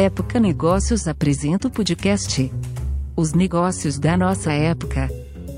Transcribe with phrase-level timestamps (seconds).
[0.00, 2.52] Época Negócios apresenta o podcast
[3.16, 5.08] Os Negócios da Nossa Época,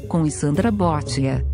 [0.09, 1.45] com Sandra Botia.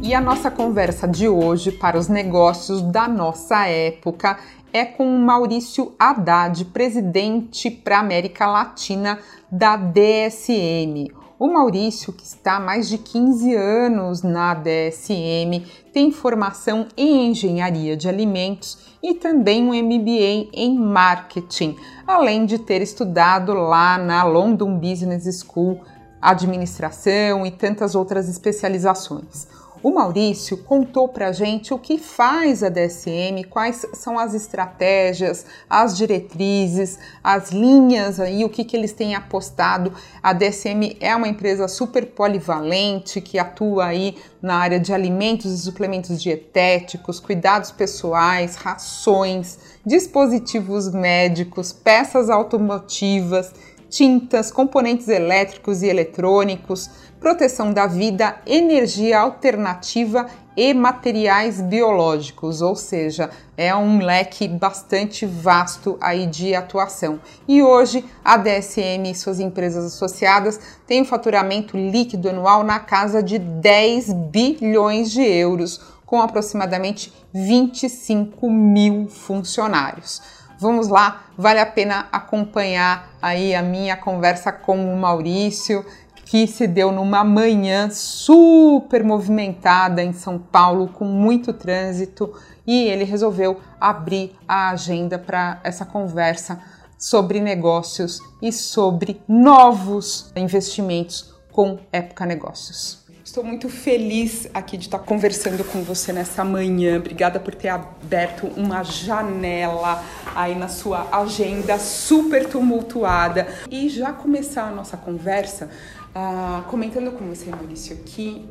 [0.00, 4.38] E a nossa conversa de hoje para os negócios da nossa época
[4.72, 9.18] é com Maurício Haddad, presidente para América Latina
[9.50, 11.08] da DSM.
[11.38, 17.96] O Maurício, que está há mais de 15 anos na DSM, tem formação em engenharia
[17.96, 24.76] de alimentos e também um MBA em marketing, além de ter estudado lá na London
[24.78, 25.80] Business School
[26.20, 29.46] administração e tantas outras especializações.
[29.80, 35.46] O Maurício contou para a gente o que faz a DSM, quais são as estratégias,
[35.70, 39.92] as diretrizes, as linhas aí, o que, que eles têm apostado.
[40.20, 45.58] A DSM é uma empresa super polivalente que atua aí na área de alimentos e
[45.58, 53.52] suplementos dietéticos, cuidados pessoais, rações, dispositivos médicos, peças automotivas,
[53.88, 63.30] tintas, componentes elétricos e eletrônicos proteção da vida, energia alternativa e materiais biológicos, ou seja,
[63.56, 67.20] é um leque bastante vasto aí de atuação.
[67.46, 73.22] E hoje a DSM e suas empresas associadas têm um faturamento líquido anual na casa
[73.22, 80.20] de 10 bilhões de euros, com aproximadamente 25 mil funcionários.
[80.60, 85.86] Vamos lá, vale a pena acompanhar aí a minha conversa com o Maurício,
[86.28, 92.34] que se deu numa manhã super movimentada em São Paulo, com muito trânsito,
[92.66, 96.60] e ele resolveu abrir a agenda para essa conversa
[96.98, 103.08] sobre negócios e sobre novos investimentos com Época Negócios.
[103.24, 106.96] Estou muito feliz aqui de estar conversando com você nessa manhã.
[106.96, 110.02] Obrigada por ter aberto uma janela
[110.34, 113.46] aí na sua agenda super tumultuada.
[113.70, 115.68] E já começar a nossa conversa
[116.14, 118.48] ah, comentando com você, Maurício, que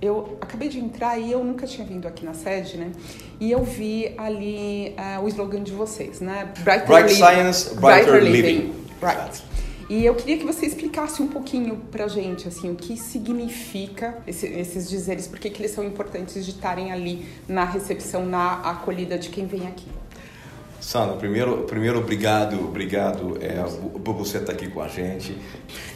[0.00, 2.90] eu acabei de entrar e eu nunca tinha vindo aqui na sede, né?
[3.38, 6.52] E eu vi ali uh, o slogan de vocês, né?
[6.60, 8.48] Brighter Bright living, Science, Brighter, brighter Living.
[8.48, 8.74] living.
[9.02, 9.42] Right.
[9.90, 14.46] E eu queria que você explicasse um pouquinho pra gente, assim, o que significa esse,
[14.46, 19.30] esses dizeres, por que eles são importantes de estarem ali na recepção, na acolhida de
[19.30, 19.88] quem vem aqui.
[20.80, 23.62] Sandra, primeiro, primeiro obrigado, obrigado é,
[24.02, 25.36] por você estar aqui com a gente.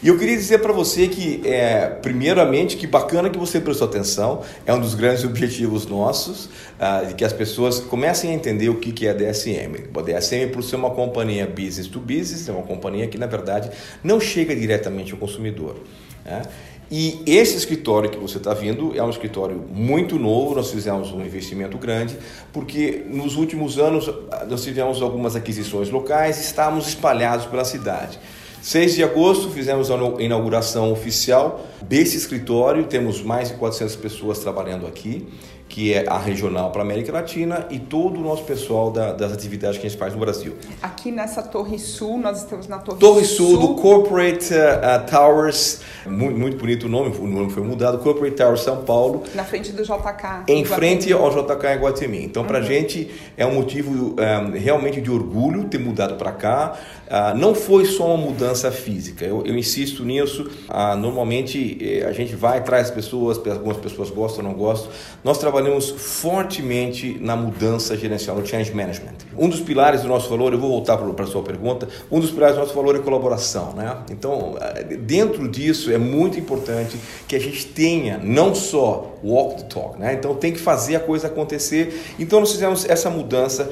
[0.01, 4.43] E eu queria dizer para você que, é, primeiramente, que bacana que você prestou atenção,
[4.63, 8.75] é um dos grandes objetivos nossos, ah, de que as pessoas comecem a entender o
[8.75, 9.89] que, que é DSM.
[9.95, 13.71] A DSM, por ser uma companhia business to business, é uma companhia que, na verdade,
[14.03, 15.77] não chega diretamente ao consumidor.
[16.23, 16.43] Né?
[16.89, 21.21] E esse escritório que você está vindo é um escritório muito novo, nós fizemos um
[21.21, 22.15] investimento grande,
[22.53, 24.09] porque nos últimos anos
[24.47, 28.19] nós tivemos algumas aquisições locais e estávamos espalhados pela cidade.
[28.61, 34.87] 6 de agosto fizemos a inauguração oficial desse escritório, temos mais de 400 pessoas trabalhando
[34.87, 35.27] aqui
[35.67, 39.33] que é a regional para a América Latina e todo o nosso pessoal da, das
[39.33, 40.55] atividades que a gente faz no Brasil.
[40.81, 43.51] Aqui nessa Torre Sul, nós estamos na Torre, Torre Sul.
[43.51, 48.35] Sul do Corporate uh, Towers, muito, muito, bonito o nome, o nome foi mudado, Corporate
[48.35, 49.23] Towers São Paulo.
[49.33, 50.45] Na frente do JK.
[50.47, 52.23] Em frente ao JK em Guatemi.
[52.23, 52.67] Então, para a uhum.
[52.67, 56.77] gente é um motivo um, eh, realmente de orgulho ter mudado para cá.
[57.05, 60.49] Uh, não foi só uma mudança física, eu, eu insisto nisso.
[60.67, 64.89] Uh, normalmente eh, a gente vai, traz pessoas, algumas pessoas gostam, não gostam.
[65.23, 69.13] Nós trabalhamos fortemente na mudança gerencial, no change management.
[69.37, 72.31] Um dos pilares do nosso valor, eu vou voltar para a sua pergunta, um dos
[72.31, 73.73] pilares do nosso valor é colaboração.
[73.73, 73.95] Né?
[74.09, 79.63] Então, eh, dentro disso, é muito importante que a gente tenha não só walk the
[79.63, 80.13] talk, né?
[80.13, 82.01] então tem que fazer a coisa acontecer.
[82.17, 83.69] Então, nós fizemos essa mudança.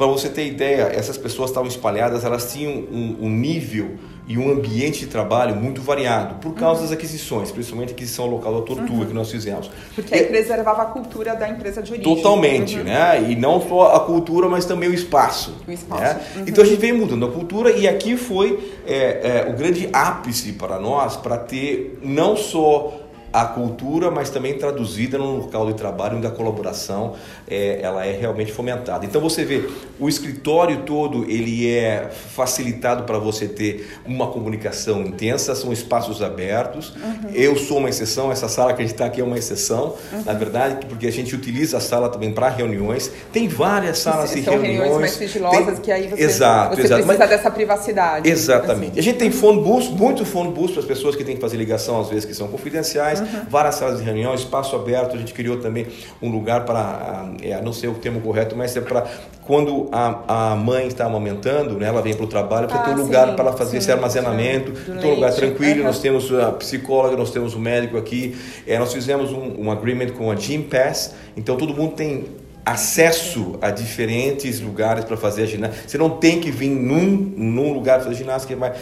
[0.00, 4.50] Para você ter ideia, essas pessoas estavam espalhadas, elas tinham um, um nível e um
[4.50, 6.86] ambiente de trabalho muito variado por causa uhum.
[6.86, 9.06] das aquisições, principalmente a aquisição local da Tortuga uhum.
[9.06, 9.70] que nós fizemos.
[9.94, 12.14] Porque a empresa levava a cultura da empresa de origem.
[12.14, 12.84] Totalmente, uhum.
[12.84, 13.26] né?
[13.28, 15.54] E não só a cultura, mas também o espaço.
[15.68, 16.02] O espaço.
[16.02, 16.20] Né?
[16.36, 16.44] Uhum.
[16.46, 20.52] Então a gente veio mudando a cultura e aqui foi é, é, o grande ápice
[20.52, 22.99] para nós para ter não só
[23.32, 27.14] a cultura, mas também traduzida no local de trabalho, onde a colaboração
[27.48, 29.06] é, ela é realmente fomentada.
[29.06, 29.68] Então você vê,
[29.98, 36.94] o escritório todo ele é facilitado para você ter uma comunicação intensa, são espaços abertos.
[36.96, 37.30] Uhum.
[37.32, 40.22] Eu sou uma exceção, essa sala que a gente está aqui é uma exceção, uhum.
[40.24, 43.10] na verdade, porque a gente utiliza a sala também para reuniões.
[43.32, 44.78] Tem várias salas de reuniões.
[44.78, 45.82] reuniões mais sigilosas tem...
[45.82, 47.02] que aí você, exato, você exato.
[47.02, 47.30] precisa mas...
[47.30, 48.28] dessa privacidade.
[48.28, 48.92] Exatamente.
[48.92, 49.00] Assim.
[49.00, 51.56] A gente tem phone booth, muito phone booth para as pessoas que têm que fazer
[51.56, 53.19] ligação às vezes que são confidenciais.
[53.20, 53.44] Uhum.
[53.48, 55.14] várias salas de reunião, espaço aberto.
[55.14, 55.86] A gente criou também
[56.20, 59.06] um lugar para, é, não sei o termo correto, mas é para
[59.50, 62.90] quando a, a mãe está amamentando, né, ela vem para o trabalho, para ah, ter
[62.92, 65.80] um lugar para ela fazer sim, esse armazenamento, então um lugar tranquilo.
[65.80, 65.86] Uhum.
[65.86, 68.36] Nós temos a psicóloga, nós temos o médico aqui.
[68.66, 72.26] É, nós fizemos um, um agreement com a Gym Pass, então todo mundo tem
[72.64, 75.88] acesso a diferentes lugares para fazer a ginástica.
[75.88, 78.76] Você não tem que vir num, num lugar fazer ginástica, mas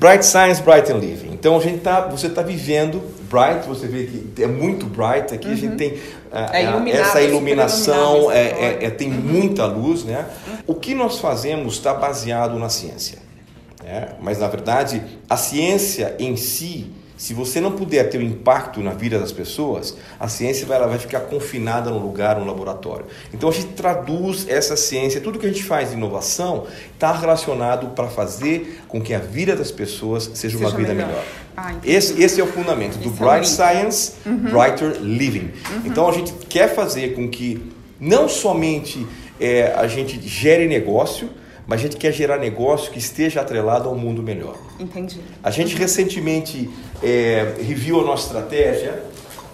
[0.00, 1.30] Bright Science, Bright and Living.
[1.30, 5.46] Então a gente tá, você está vivendo Bright, você vê que é muito bright aqui,
[5.46, 5.52] uhum.
[5.52, 5.76] a gente uhum.
[5.76, 9.20] tem uh, é essa iluminação, é, é, é, tem uhum.
[9.20, 10.26] muita luz, né?
[10.66, 13.18] O que nós fazemos está baseado na ciência,
[13.84, 14.08] né?
[14.20, 16.90] mas na verdade a ciência em si
[17.20, 20.86] se você não puder ter um impacto na vida das pessoas, a ciência vai, ela
[20.86, 23.04] vai ficar confinada num lugar, num laboratório.
[23.30, 27.88] Então a gente traduz essa ciência, tudo que a gente faz de inovação está relacionado
[27.88, 31.08] para fazer com que a vida das pessoas seja, seja uma vida melhor.
[31.08, 31.24] melhor.
[31.54, 34.38] Ah, esse, esse é o fundamento do esse Bright é Science, uhum.
[34.38, 35.50] Brighter Living.
[35.72, 35.82] Uhum.
[35.84, 37.70] Então a gente quer fazer com que
[38.00, 39.06] não somente
[39.38, 41.28] é, a gente gere negócio,
[41.70, 44.56] mas a gente quer gerar negócio que esteja atrelado ao mundo melhor.
[44.80, 45.20] Entendi.
[45.40, 46.68] A gente recentemente
[47.00, 49.00] é, reviu a nossa estratégia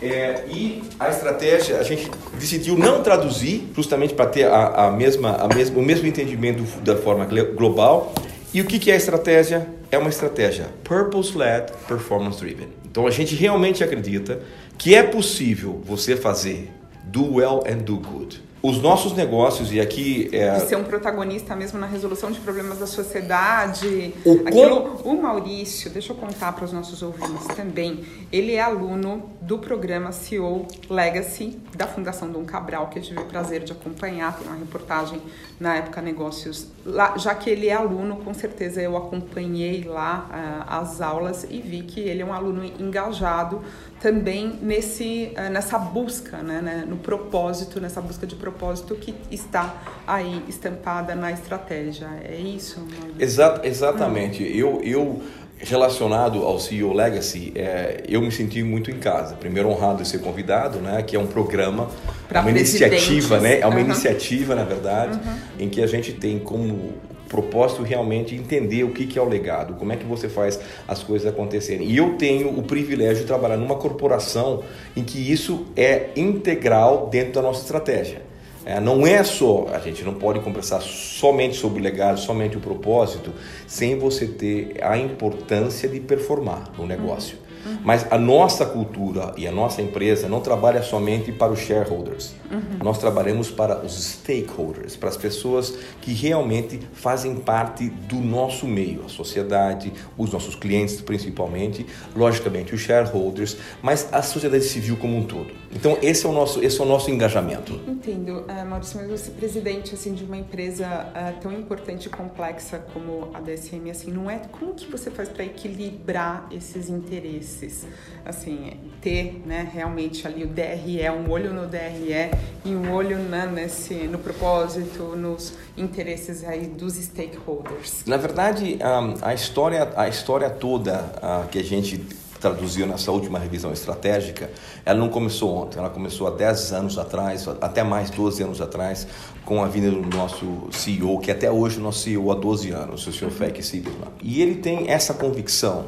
[0.00, 5.36] é, e a estratégia a gente decidiu não traduzir justamente para ter a, a, mesma,
[5.36, 8.14] a mesma, o mesmo entendimento da forma global.
[8.54, 9.68] E o que, que é a estratégia?
[9.90, 12.68] É uma estratégia purpose-led, performance-driven.
[12.90, 14.40] Então a gente realmente acredita
[14.78, 16.72] que é possível você fazer
[17.04, 20.28] do well and do good os nossos negócios, e aqui.
[20.32, 20.52] É...
[20.52, 24.14] De ser um protagonista mesmo na resolução de problemas da sociedade.
[24.24, 29.30] O, Aquilo, o Maurício, deixa eu contar para os nossos ouvintes também, ele é aluno
[29.40, 34.36] do programa CEO Legacy da Fundação Dom Cabral, que eu tive o prazer de acompanhar,
[34.36, 35.20] tem uma reportagem
[35.60, 36.66] na época Negócios.
[36.84, 41.60] Lá, já que ele é aluno, com certeza eu acompanhei lá uh, as aulas e
[41.60, 43.62] vi que ele é um aluno engajado
[44.00, 49.74] também nesse, uh, nessa busca, né, né, no propósito, nessa busca de propósito que está
[50.06, 52.08] aí estampada na estratégia.
[52.24, 52.86] É isso?
[53.18, 54.42] Exa exatamente.
[54.42, 54.46] Hum.
[54.46, 55.22] Eu, eu
[55.58, 59.34] relacionado ao CEO Legacy, é, eu me senti muito em casa.
[59.36, 61.88] Primeiro honrado de ser convidado, né, que é um programa,
[62.28, 63.86] pra uma iniciativa, né, é uma uhum.
[63.86, 65.36] iniciativa na verdade, uhum.
[65.58, 66.92] em que a gente tem como
[67.28, 71.02] propósito realmente entender o que, que é o legado, como é que você faz as
[71.02, 71.88] coisas acontecerem.
[71.88, 74.62] E eu tenho o privilégio de trabalhar numa corporação
[74.96, 78.22] em que isso é integral dentro da nossa estratégia.
[78.64, 82.60] É, não é só, a gente não pode conversar somente sobre o legado, somente o
[82.60, 83.32] propósito,
[83.64, 87.45] sem você ter a importância de performar no negócio.
[87.66, 87.78] Uhum.
[87.82, 92.34] Mas a nossa cultura e a nossa empresa não trabalha somente para os shareholders.
[92.50, 92.78] Uhum.
[92.82, 99.04] Nós trabalhamos para os stakeholders, para as pessoas que realmente fazem parte do nosso meio,
[99.04, 101.84] a sociedade, os nossos clientes principalmente,
[102.14, 105.52] logicamente os shareholders, mas a sociedade civil como um todo.
[105.76, 107.78] Então esse é o nosso, esse é o nosso engajamento.
[107.86, 112.78] Entendo, uh, Maurício, mas você presidente assim de uma empresa uh, tão importante e complexa
[112.94, 117.86] como a DSM, assim, não é como que você faz para equilibrar esses interesses?
[118.26, 122.30] assim, ter né, realmente ali o DRE, um olho no DRE
[122.64, 128.04] e um olho né, nesse, no propósito, nos interesses aí dos stakeholders.
[128.04, 132.04] Na verdade, a, a história, a história toda a, que a gente
[132.46, 134.50] traduziu nessa última revisão estratégica,
[134.84, 139.06] ela não começou ontem, ela começou há 10 anos atrás, até mais 12 anos atrás,
[139.44, 142.70] com a vinda do nosso CEO, que até hoje é o nosso CEO há 12
[142.70, 143.30] anos, o Sr.
[143.30, 144.12] Feck Sibirman.
[144.22, 145.86] E ele tem essa convicção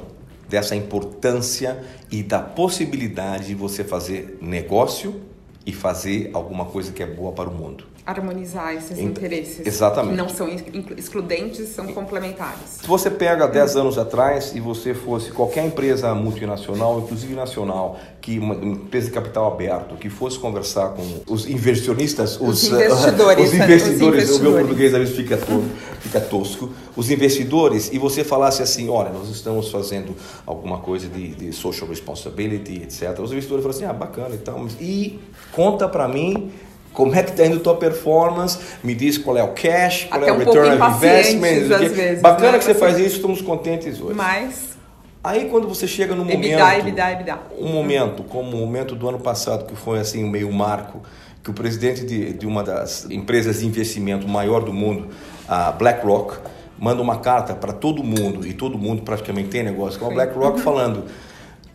[0.48, 5.20] dessa importância e da possibilidade de você fazer negócio
[5.64, 9.66] e fazer alguma coisa que é boa para o mundo harmonizar esses interesses.
[9.66, 10.12] Exatamente.
[10.12, 10.48] Que não são
[10.96, 12.78] excludentes, são complementares.
[12.80, 18.38] Se você pega 10 anos atrás e você fosse qualquer empresa multinacional, inclusive nacional, que
[18.38, 23.54] uma empresa de capital aberto, que fosse conversar com os inversionistas, os, os investidores, os
[23.54, 28.62] investidores, o meu português às vezes fica, todo, fica tosco, os investidores, e você falasse
[28.62, 33.18] assim, olha, nós estamos fazendo alguma coisa de, de social responsibility, etc.
[33.20, 35.20] Os investidores falam assim, ah, bacana e tal, e
[35.52, 36.50] conta para mim
[36.92, 38.59] como é que está indo a tua performance?
[38.83, 41.75] Me diz qual é o cash, qual Até é o um return on investment.
[41.75, 42.59] Às vezes, Bacana né?
[42.59, 44.14] que você faz isso, estamos contentes hoje.
[44.14, 44.76] Mas.
[45.23, 46.45] Aí quando você chega no momento.
[46.45, 47.38] Ebidá, ebidá, ebidá.
[47.59, 51.02] Um momento, como o momento do ano passado, que foi assim meio marco,
[51.42, 55.09] que o presidente de, de uma das empresas de investimento maior do mundo,
[55.49, 56.38] a BlackRock,
[56.78, 60.59] manda uma carta para todo mundo, e todo mundo praticamente tem negócio com a BlackRock,
[60.59, 60.62] uhum.
[60.62, 61.04] falando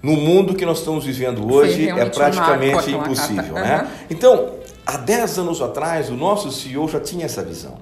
[0.03, 3.53] no mundo que nós estamos vivendo hoje é praticamente impossível.
[3.53, 3.81] Né?
[3.81, 4.05] Uhum.
[4.09, 4.49] Então,
[4.85, 7.77] há 10 anos atrás, o nosso CEO já tinha essa visão.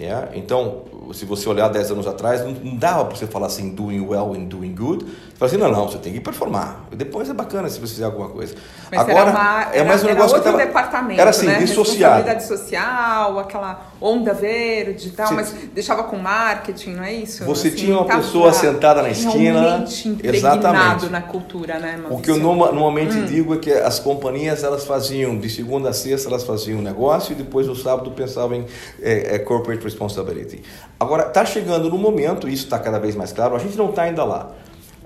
[0.00, 0.30] É?
[0.34, 4.32] Então, se você olhar 10 anos atrás, não dava para você falar assim, doing well
[4.32, 5.06] and doing good.
[5.42, 6.84] Fala assim, não, não, você tem que performar.
[6.92, 8.54] Depois é bacana se você fizer alguma coisa.
[8.88, 11.58] Mas Agora, era uma, é mais um era negócio que tava, departamento, Era assim, né?
[11.58, 12.22] dissociado.
[12.22, 17.44] Responsabilidade social, aquela onda verde e tal, mas deixava com marketing, não é isso?
[17.44, 19.84] Você assim, tinha uma pessoa sentada na esquina.
[20.22, 21.08] Exatamente.
[21.08, 22.00] na cultura, né?
[22.08, 23.24] O que eu normalmente hum.
[23.24, 27.32] digo é que as companhias, elas faziam, de segunda a sexta, elas faziam um negócio
[27.32, 28.66] e depois no sábado pensavam em
[29.00, 30.62] é, é, corporate responsibility.
[31.00, 34.02] Agora, está chegando no momento, isso está cada vez mais claro, a gente não está
[34.02, 34.52] ainda lá,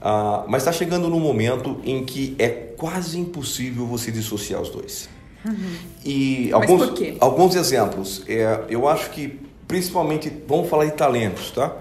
[0.06, 5.08] uh, mas está chegando no momento em que é quase impossível você dissociar os dois.
[5.44, 5.74] Uhum.
[6.04, 8.22] E alguns, alguns exemplos.
[8.28, 11.74] É, eu acho que, principalmente, vamos falar de talentos, tá?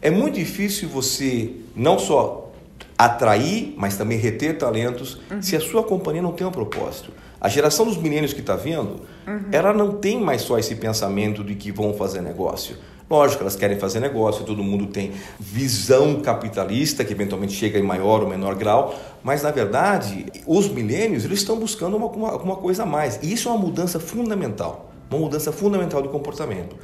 [0.00, 2.52] É muito difícil você não só
[2.98, 5.40] atrair, mas também reter talentos uhum.
[5.40, 7.10] se a sua companhia não tem um propósito.
[7.40, 9.46] A geração dos milênios que está vindo, uhum.
[9.50, 12.76] ela não tem mais só esse pensamento de que vão fazer negócio.
[13.12, 18.22] Lógico, elas querem fazer negócio, todo mundo tem visão capitalista, que eventualmente chega em maior
[18.22, 22.86] ou menor grau, mas na verdade, os milênios eles estão buscando uma, uma, coisa a
[22.86, 23.20] mais.
[23.22, 26.74] E isso é uma mudança fundamental, uma mudança fundamental de comportamento.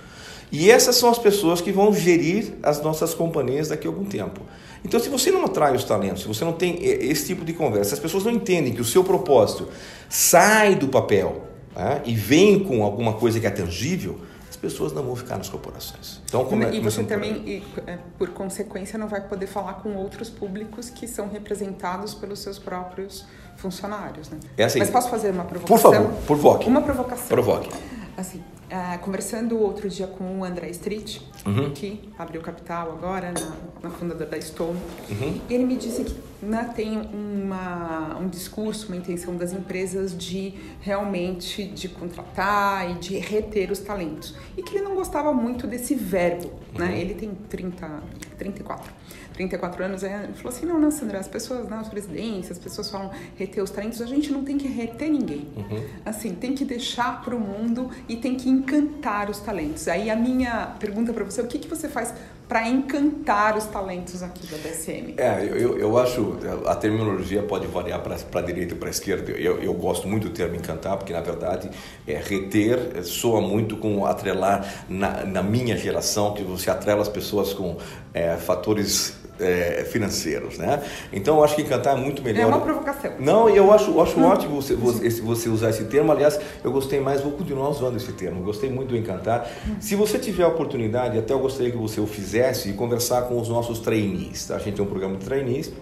[0.52, 4.42] E essas são as pessoas que vão gerir as nossas companhias daqui a algum tempo.
[4.84, 7.94] Então, se você não atrai os talentos, se você não tem esse tipo de conversa,
[7.94, 9.66] as pessoas não entendem que o seu propósito
[10.10, 11.44] sai do papel
[11.74, 14.20] né, e vem com alguma coisa que é tangível,
[14.58, 16.20] pessoas não vão ficar nas corporações.
[16.26, 19.94] Então, como é, e você também, e, é, por consequência, não vai poder falar com
[19.96, 23.24] outros públicos que são representados pelos seus próprios
[23.56, 24.28] funcionários.
[24.28, 24.38] Né?
[24.56, 25.90] É assim, Mas posso fazer uma provocação?
[25.90, 26.68] Por favor, provoque.
[26.68, 27.28] Uma provocação.
[27.28, 27.70] Provoque.
[28.18, 31.70] Assim, Uh, conversando outro dia com o André Street, uhum.
[31.70, 35.40] que abriu capital agora, na, na fundadora da Stone, uhum.
[35.48, 41.64] ele me disse que né, tem uma, um discurso, uma intenção das empresas de realmente
[41.64, 44.34] de contratar e de reter os talentos.
[44.54, 46.84] E que ele não gostava muito desse verbo, né?
[46.84, 46.92] uhum.
[46.92, 47.00] né?
[47.00, 48.02] Ele tem 30,
[48.36, 48.92] 34.
[49.38, 53.10] 34 anos, ele falou assim, não, não, Sandra, as pessoas, nas presidências, as pessoas falam
[53.36, 55.46] reter os talentos, a gente não tem que reter ninguém.
[55.56, 55.84] Uhum.
[56.04, 59.86] Assim, tem que deixar para o mundo e tem que encantar os talentos.
[59.86, 62.12] Aí a minha pergunta para você, o que, que você faz
[62.48, 65.14] para encantar os talentos aqui da DSM?
[65.18, 69.30] É, eu, eu acho, a terminologia pode variar para a direita e para a esquerda.
[69.32, 71.70] Eu, eu gosto muito do termo encantar, porque na verdade
[72.06, 77.52] é, reter soa muito com atrelar na, na minha geração, que você atrela as pessoas
[77.52, 77.76] com
[78.14, 80.82] é, fatores é, financeiros, né?
[81.12, 82.42] Então eu acho que cantar é muito melhor.
[82.42, 83.12] É uma provocação.
[83.18, 84.24] Não, eu acho, eu acho hum.
[84.24, 86.12] ótimo você, você, você, usar esse termo.
[86.12, 88.42] Aliás, eu gostei mais, vou continuar usando esse termo.
[88.42, 89.48] Gostei muito do encantar.
[89.66, 89.76] Hum.
[89.80, 93.40] Se você tiver a oportunidade, até eu gostaria que você o fizesse e conversar com
[93.40, 94.46] os nossos trainees.
[94.46, 94.56] Tá?
[94.56, 95.72] A gente tem um programa de trainees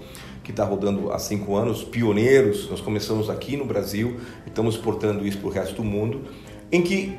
[0.42, 2.70] que está rodando há cinco anos, pioneiros.
[2.70, 6.22] Nós começamos aqui no Brasil, estamos exportando isso para o resto do mundo,
[6.70, 7.18] em que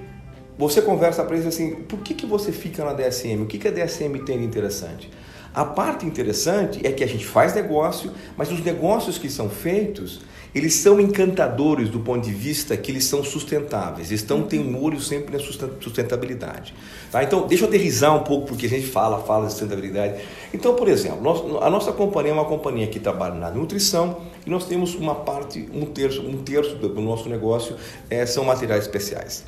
[0.58, 3.42] você conversa para eles assim: por que, que você fica na DSM?
[3.42, 5.10] O que, que a DSM tem de interessante?
[5.54, 10.22] A parte interessante é que a gente faz negócio, mas os negócios que são feitos,
[10.54, 15.00] eles são encantadores do ponto de vista que eles são sustentáveis, estão têm um olho
[15.00, 15.44] sempre na
[15.80, 16.74] sustentabilidade.
[17.12, 17.24] Tá?
[17.24, 20.22] Então, deixa eu aterrizar um pouco, porque a gente fala, fala de sustentabilidade.
[20.54, 24.66] Então, por exemplo, a nossa companhia é uma companhia que trabalha na nutrição e nós
[24.66, 27.76] temos uma parte, um terço, um terço do nosso negócio
[28.10, 29.46] é, são materiais especiais.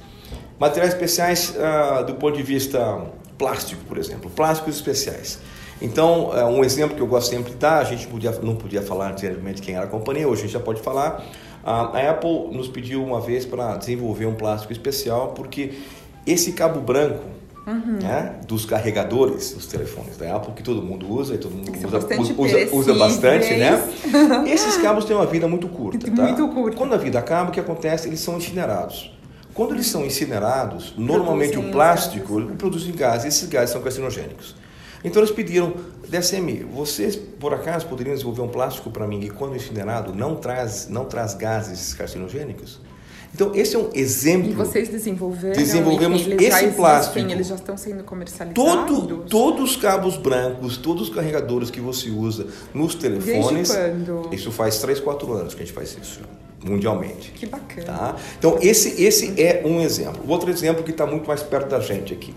[0.59, 3.01] Materiais especiais ah, do ponto de vista
[3.37, 5.39] plástico, por exemplo, plásticos especiais.
[5.81, 8.81] Então, é, um exemplo que eu gosto sempre de dar, a gente podia, não podia
[8.81, 11.23] falar anteriormente quem era a companhia, hoje a gente já pode falar.
[11.63, 15.73] A Apple nos pediu uma vez para desenvolver um plástico especial, porque
[16.25, 17.23] esse cabo branco,
[17.67, 17.99] Uhum.
[18.01, 21.87] Né, dos carregadores dos telefones da Apple, que todo mundo usa e todo mundo usa
[21.87, 23.83] bastante, usa, usa bastante, né?
[24.51, 26.23] Esses cabos têm uma vida muito curta, tá?
[26.23, 26.75] Muito curta.
[26.75, 28.07] Quando a vida acaba, o que acontece?
[28.07, 29.15] Eles são incinerados.
[29.53, 32.55] Quando eles são incinerados, normalmente o plástico gases.
[32.57, 34.55] produz gases, e esses gases são carcinogênicos.
[35.03, 35.73] Então eles pediram,
[36.07, 40.87] DSM, vocês por acaso poderiam desenvolver um plástico para mim que quando incinerado não traz,
[40.89, 42.79] não traz gases carcinogênicos?
[43.33, 44.49] Então esse é um exemplo.
[44.49, 45.55] E vocês desenvolveram?
[45.55, 47.19] Desenvolvemos esse existem, plástico.
[47.19, 48.87] Eles já estão sendo comercializados.
[48.87, 53.69] Todo, todos os cabos brancos, todos os carregadores que você usa nos telefones.
[53.69, 54.33] Desde quando?
[54.33, 56.21] Isso faz 3, 4 anos que a gente faz isso
[56.63, 57.31] mundialmente.
[57.31, 57.85] Que bacana.
[57.85, 58.15] Tá?
[58.37, 60.23] Então esse esse é um exemplo.
[60.27, 62.33] O outro exemplo que está muito mais perto da gente aqui.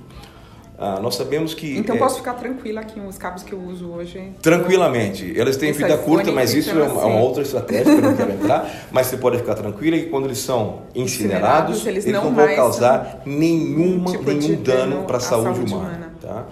[0.85, 1.79] Ah, nós sabemos que.
[1.79, 4.33] Então é, posso ficar tranquila aqui os cabos que eu uso hoje?
[4.43, 5.33] Tranquilamente.
[5.37, 7.21] Eles têm vida curta, mas isso é uma, assim.
[7.21, 8.69] outra estratégia que eu não quero entrar.
[8.91, 12.35] Mas você pode ficar tranquila que quando eles são incinerados, incinerados eles, eles, não, não
[12.35, 15.89] vão causar nenhuma, tipo nenhum dano para a saúde, saúde, humana.
[15.89, 16.13] humana.
[16.21, 16.47] Tá?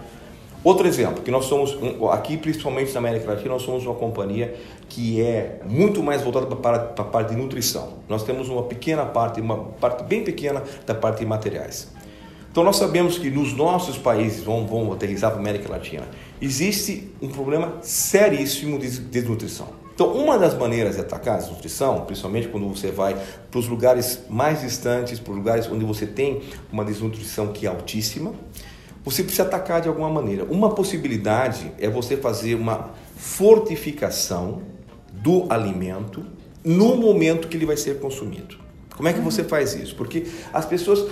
[0.62, 1.76] Outro exemplo, que nós somos,
[2.12, 4.54] aqui principalmente na América Latina, nós somos uma companhia
[4.88, 7.94] que é muito mais voltada para a parte de nutrição.
[8.08, 11.88] Nós temos uma pequena parte, uma parte bem pequena da parte de materiais.
[12.50, 16.08] Então nós sabemos que nos nossos países, vamos, vamos aterrizar para a América Latina,
[16.40, 19.68] existe um problema seríssimo de desnutrição.
[19.94, 24.20] Então, uma das maneiras de atacar a desnutrição, principalmente quando você vai para os lugares
[24.30, 26.40] mais distantes, para os lugares onde você tem
[26.72, 28.32] uma desnutrição que é altíssima,
[29.04, 30.44] você precisa atacar de alguma maneira.
[30.44, 34.62] Uma possibilidade é você fazer uma fortificação
[35.12, 36.24] do alimento
[36.64, 38.56] no momento que ele vai ser consumido.
[38.96, 39.94] Como é que você faz isso?
[39.96, 41.06] Porque as pessoas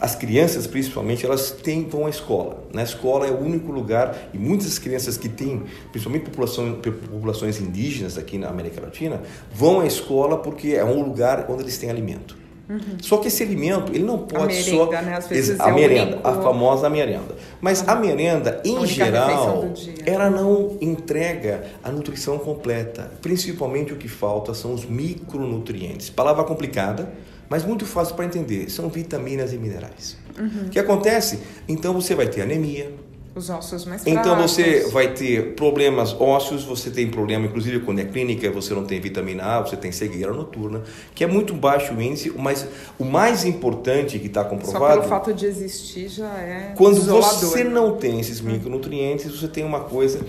[0.00, 2.64] as crianças, principalmente, elas têm, vão à escola.
[2.72, 8.16] Na escola é o único lugar, e muitas crianças que têm, principalmente população, populações indígenas
[8.16, 9.20] aqui na América Latina,
[9.52, 12.36] vão à escola porque é um lugar onde eles têm alimento.
[12.68, 12.98] Uhum.
[13.00, 14.90] Só que esse alimento, ele não pode a merenda, só.
[14.90, 15.16] Né?
[15.16, 16.28] Às vezes a é merenda, único...
[16.28, 17.34] a famosa merenda.
[17.62, 17.90] Mas uhum.
[17.90, 19.72] a merenda, em a geral,
[20.04, 23.10] ela não entrega a nutrição completa.
[23.22, 26.10] Principalmente o que falta são os micronutrientes.
[26.10, 27.08] Palavra complicada
[27.48, 28.70] mas muito fácil para entender.
[28.70, 30.16] São vitaminas e minerais.
[30.38, 30.66] Uhum.
[30.66, 31.40] O que acontece?
[31.68, 32.92] Então você vai ter anemia.
[33.34, 34.20] Os ossos mais fracos.
[34.20, 38.84] Então você vai ter problemas ósseos, você tem problema, inclusive quando é clínica, você não
[38.84, 40.82] tem vitamina A, você tem cegueira noturna,
[41.14, 42.66] que é muito baixo o índice, mas
[42.98, 44.94] o mais importante que está comprovado.
[44.94, 46.74] Só pelo fato de existir já é.
[46.76, 47.30] Quando isolador.
[47.30, 50.20] você não tem esses micronutrientes, você tem uma coisa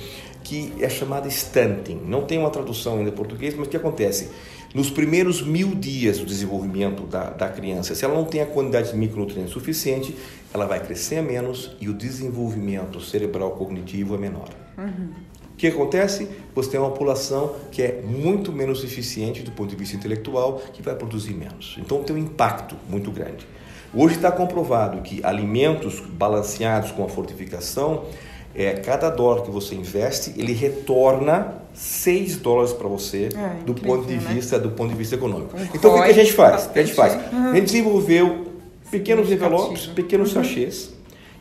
[0.44, 2.02] que é chamada stunting.
[2.06, 4.30] Não tem uma tradução ainda em português, mas o que acontece?
[4.74, 8.92] Nos primeiros mil dias do desenvolvimento da, da criança, se ela não tem a quantidade
[8.92, 10.16] de micronutrientes suficiente,
[10.54, 14.50] ela vai crescer menos e o desenvolvimento cerebral cognitivo é menor.
[14.78, 15.10] Uhum.
[15.54, 16.30] O que acontece?
[16.54, 20.82] Você tem uma população que é muito menos eficiente do ponto de vista intelectual, que
[20.82, 21.76] vai produzir menos.
[21.80, 23.46] Então tem um impacto muito grande.
[23.92, 28.06] Hoje está comprovado que alimentos balanceados com a fortificação
[28.60, 34.06] é, cada dólar que você investe, ele retorna 6 dólares para você é, do ponto
[34.06, 34.34] de né?
[34.34, 35.56] vista do ponto de vista econômico.
[35.56, 36.66] Um então o que, a gente faz?
[36.66, 37.14] O que a gente faz?
[37.34, 38.48] A gente desenvolveu
[38.92, 40.44] pequenos envelopes, pequenos uhum.
[40.44, 40.92] sachês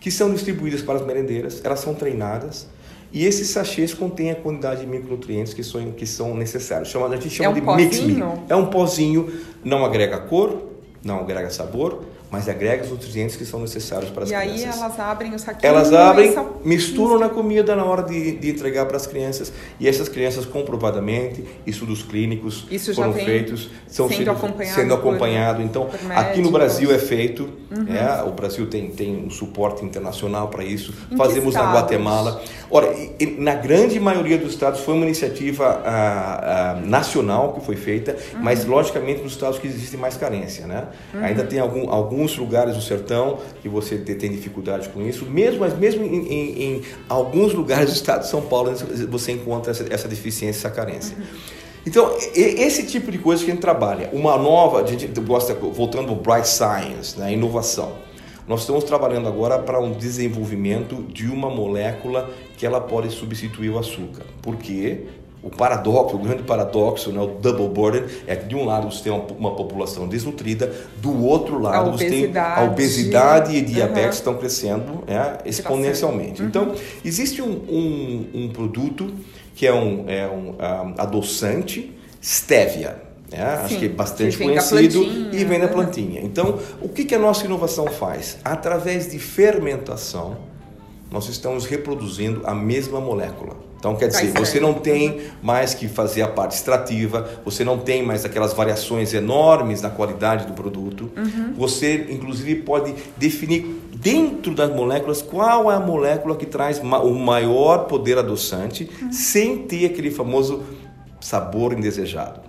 [0.01, 2.69] que são distribuídos para as merendeiras, elas são treinadas
[3.13, 6.89] e esses sachês contêm a quantidade de micronutrientes que são, que são necessários.
[6.89, 8.45] Chama, a gente chama é um de mix meal.
[8.49, 9.33] É um pozinho,
[9.65, 10.69] não agrega cor,
[11.03, 14.61] não agrega sabor, mas agrega os nutrientes que são necessários para as e crianças.
[14.61, 15.71] E aí elas abrem o saquinho.
[15.71, 19.53] Elas abrem, misturam na comida na hora de, de, entregar para as crianças.
[19.81, 24.75] E essas crianças, comprovadamente, estudos clínicos Isso foram feitos, são sendo, acompanhado.
[24.75, 25.63] Sendo acompanhado.
[25.63, 27.49] então, aqui no Brasil é feito.
[27.71, 27.87] Uhum.
[27.95, 30.93] É, o Brasil tem, tem um suporte internacional para isso.
[31.11, 32.43] Em Fazemos na Guatemala.
[32.71, 32.95] Ora,
[33.39, 38.41] na grande maioria dos estados foi uma iniciativa a, a, nacional que foi feita, uhum.
[38.43, 40.67] mas logicamente nos estados que existe mais carência.
[40.67, 40.85] Né?
[41.15, 41.25] Uhum.
[41.25, 45.61] Ainda tem algum, algum alguns lugares do sertão que você tem dificuldade com isso, mesmo,
[45.61, 48.75] mas mesmo em, em, em alguns lugares do estado de São Paulo
[49.09, 51.17] você encontra essa, essa deficiência, essa carência.
[51.87, 54.11] Então, esse tipo de coisa que a gente trabalha.
[54.13, 57.93] Uma nova, a gente gosta, voltando ao Bright Science, né, inovação.
[58.49, 63.79] Nós estamos trabalhando agora para um desenvolvimento de uma molécula que ela pode substituir o
[63.79, 64.25] açúcar.
[64.43, 65.05] Por quê?
[65.41, 69.05] O paradoxo, o grande paradoxo, né, o double burden, é que de um lado você
[69.05, 74.11] tem uma, população desnutrida, do outro lado você tem a obesidade e diabetes uhum.
[74.11, 76.43] estão crescendo é, exponencialmente.
[76.43, 76.49] Uhum.
[76.49, 76.75] Então,
[77.05, 79.13] existe um, um, um, produto
[79.55, 83.09] que é um, é um, um adoçante, stevia.
[83.31, 86.21] É, acho que é bastante que conhecido e vem da plantinha.
[86.23, 88.39] Então, o que, que a nossa inovação faz?
[88.43, 90.39] Através de fermentação,
[91.11, 93.68] nós estamos reproduzindo a mesma molécula.
[93.79, 98.03] Então, quer dizer, você não tem mais que fazer a parte extrativa, você não tem
[98.03, 101.11] mais aquelas variações enormes na qualidade do produto.
[101.17, 101.55] Uhum.
[101.57, 107.85] Você, inclusive, pode definir dentro das moléculas qual é a molécula que traz o maior
[107.85, 109.13] poder adoçante, uhum.
[109.13, 110.65] sem ter aquele famoso
[111.21, 112.49] sabor indesejado.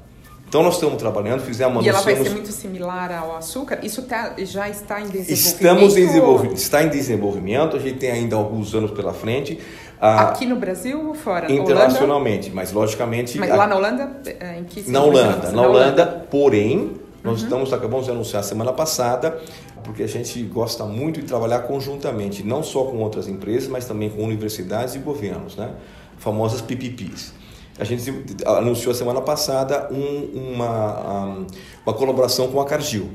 [0.49, 3.81] Então nós estamos trabalhando, fizemos uma E ela vai ser muito similar ao açúcar?
[3.83, 5.29] Isso tá, já está em desenvolvimento?
[5.29, 9.59] Estamos em desenvolvimento, está em desenvolvimento, a gente tem ainda alguns anos pela frente.
[10.01, 11.51] Ah, Aqui no Brasil ou fora?
[11.51, 12.55] Internacionalmente, Holanda?
[12.55, 13.37] mas logicamente...
[13.37, 17.43] Mas lá na Holanda, é, em que Na Holanda, na Holanda, porém, nós uhum.
[17.43, 19.37] estamos, acabamos de anunciar semana passada,
[19.83, 24.09] porque a gente gosta muito de trabalhar conjuntamente, não só com outras empresas, mas também
[24.09, 25.71] com universidades e governos, né?
[26.17, 27.33] famosas PPPs.
[27.79, 28.13] A gente
[28.45, 31.45] anunciou semana passada um, uma,
[31.85, 33.09] uma colaboração com a Cargill.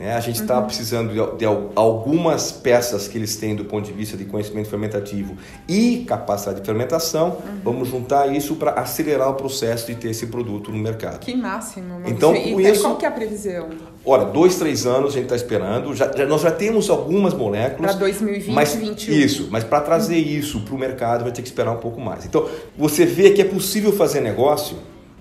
[0.00, 0.66] É, a gente está uhum.
[0.66, 1.44] precisando de, de,
[1.76, 5.36] algumas peças que eles têm do ponto de vista de conhecimento fermentativo
[5.68, 7.28] e capacidade de fermentação.
[7.28, 7.60] Uhum.
[7.62, 11.20] Vamos juntar isso para acelerar o processo de ter esse produto no mercado.
[11.20, 12.00] Que máximo!
[12.06, 13.68] Então, e, com isso, qual que é a previsão?
[14.04, 15.94] Olha, dois, três anos a gente está esperando.
[15.94, 17.92] Já, já, nós já temos algumas moléculas.
[17.92, 19.14] Para 2020, mas, 2021.
[19.14, 20.38] Isso, mas para trazer uhum.
[20.38, 22.24] isso para o mercado vai ter que esperar um pouco mais.
[22.24, 24.78] Então, você vê que é possível fazer negócio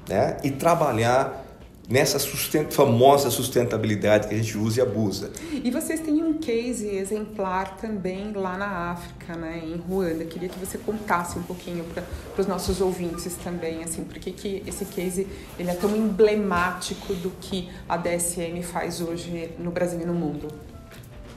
[0.08, 1.51] né, e trabalhar
[1.90, 5.32] nessa sustent famosa sustentabilidade que a gente usa e abusa.
[5.52, 10.26] E vocês têm um case exemplar também lá na África, né, em Ruanda.
[10.26, 12.04] Queria que você contasse um pouquinho para
[12.38, 15.28] os nossos ouvintes também, assim, porque que esse case
[15.60, 20.71] ele é tão emblemático do que a DSM faz hoje no Brasil e no mundo.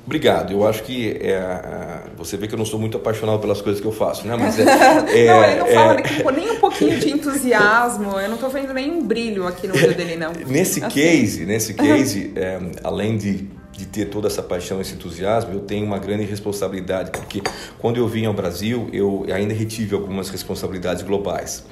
[0.06, 0.52] Obrigado.
[0.52, 3.86] Eu acho que é, você vê que eu não sou muito apaixonado pelas coisas que
[3.86, 4.36] eu faço, né?
[4.36, 8.18] Mas é, é, não, ele não fala nem um pouquinho de entusiasmo.
[8.20, 10.32] Eu não estou vendo nem um brilho aqui no olho dele, não.
[10.46, 10.94] Nesse assim.
[10.94, 15.86] case, nesse case, é, além de, de ter toda essa paixão, esse entusiasmo, eu tenho
[15.86, 17.42] uma grande responsabilidade, porque
[17.78, 21.64] quando eu vim ao Brasil, eu ainda retive algumas responsabilidades globais.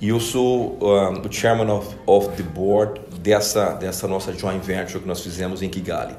[0.00, 5.00] E eu sou um, o chairman of, of the board dessa, dessa nossa joint venture
[5.00, 6.14] que nós fizemos em Kigali.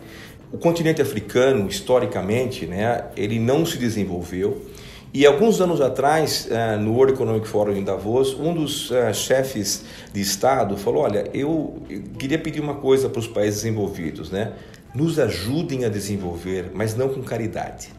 [0.51, 4.65] O continente africano, historicamente, né, ele não se desenvolveu.
[5.13, 9.83] E alguns anos atrás, eh, no World Economic Forum em Davos, um dos eh, chefes
[10.13, 11.81] de Estado falou: Olha, eu
[12.19, 14.53] queria pedir uma coisa para os países desenvolvidos, né?
[14.93, 17.89] Nos ajudem a desenvolver, mas não com caridade.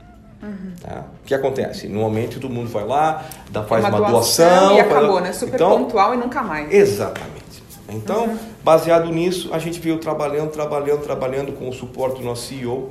[0.43, 0.73] Uhum.
[0.81, 1.07] Tá?
[1.23, 1.89] O que acontece?
[1.89, 5.25] Normalmente todo mundo vai lá, dá, faz uma, uma doação, doação, e acabou, faz...
[5.25, 5.33] né?
[5.33, 6.73] Super então, pontual e nunca mais.
[6.73, 7.63] Exatamente.
[7.89, 8.39] Então, uhum.
[8.63, 12.91] Baseado nisso, a gente veio trabalhando, trabalhando, trabalhando com o suporte do nosso CEO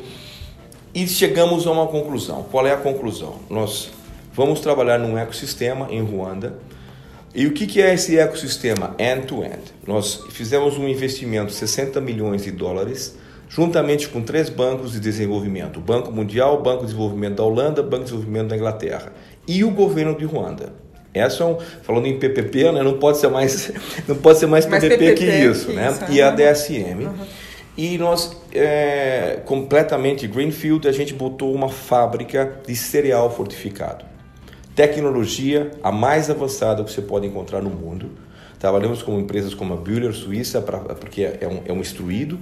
[0.94, 2.44] e chegamos a uma conclusão.
[2.50, 3.36] Qual é a conclusão?
[3.50, 3.92] Nós
[4.34, 6.60] vamos trabalhar num ecossistema em Ruanda.
[7.36, 9.58] E o que é esse ecossistema end-to-end?
[9.58, 9.74] -end?
[9.86, 13.16] Nós fizemos um investimento de 60 milhões de dólares,
[13.48, 17.82] juntamente com três bancos de desenvolvimento: o Banco Mundial, o Banco de Desenvolvimento da Holanda,
[17.82, 19.14] o Banco de Desenvolvimento da Inglaterra
[19.48, 20.74] e o governo de Ruanda.
[21.14, 23.72] Essa é um, falando em PPP, né, não pode ser mais,
[24.08, 25.92] não pode ser mais, mais PPP, PPP, que isso, que né?
[25.92, 27.06] Isso, e a DSM.
[27.06, 27.14] Uhum.
[27.78, 34.04] E nós, é, completamente Greenfield, a gente botou uma fábrica de cereal fortificado.
[34.76, 38.12] Tecnologia a mais avançada que você pode encontrar no mundo.
[38.60, 42.40] Trabalhamos com empresas como a Bühler, Suíça, pra, porque é um, é um instruído.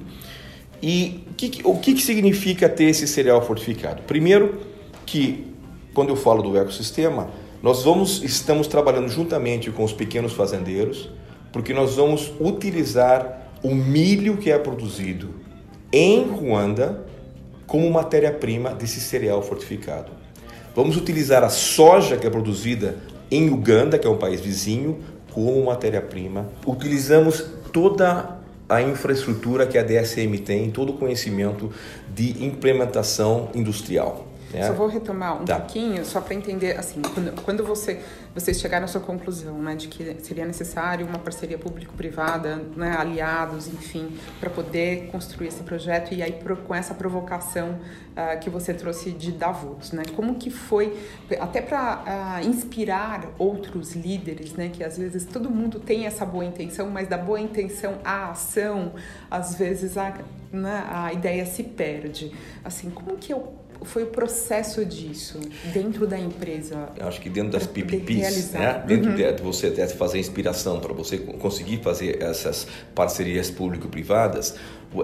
[0.81, 4.03] E que, o que, que significa ter esse cereal fortificado?
[4.03, 4.61] Primeiro,
[5.05, 5.53] que
[5.93, 7.29] quando eu falo do ecossistema,
[7.61, 11.09] nós vamos, estamos trabalhando juntamente com os pequenos fazendeiros,
[11.51, 15.35] porque nós vamos utilizar o milho que é produzido
[15.91, 17.05] em Ruanda
[17.65, 20.11] como matéria-prima desse cereal fortificado.
[20.75, 22.97] Vamos utilizar a soja que é produzida
[23.31, 24.99] em Uganda, que é um país vizinho,
[25.31, 26.49] como matéria-prima.
[26.65, 31.71] Utilizamos toda a infraestrutura que a DSM tem, todo o conhecimento
[32.13, 34.27] de implementação industrial.
[34.55, 34.67] É.
[34.67, 35.59] Só vou retomar um tá.
[35.59, 37.99] pouquinho, só para entender, assim, quando, quando você,
[38.33, 43.67] vocês chegaram à sua conclusão, né, de que seria necessário uma parceria público-privada, né, aliados,
[43.67, 48.73] enfim, para poder construir esse projeto, e aí pro, com essa provocação uh, que você
[48.73, 50.97] trouxe de Davos, né, como que foi,
[51.39, 56.25] até para uh, ah, inspirar outros líderes, né, que às vezes todo mundo tem essa
[56.25, 58.93] boa intenção, mas da boa intenção à ação,
[59.29, 60.13] às vezes a,
[60.51, 62.31] né, a ideia se perde.
[62.63, 65.39] Assim, como que eu foi o processo disso
[65.73, 66.89] dentro da empresa?
[66.97, 68.83] Eu acho que dentro das PPPs, né?
[68.85, 69.15] dentro uhum.
[69.15, 74.55] de você de fazer inspiração para você conseguir fazer essas parcerias público-privadas,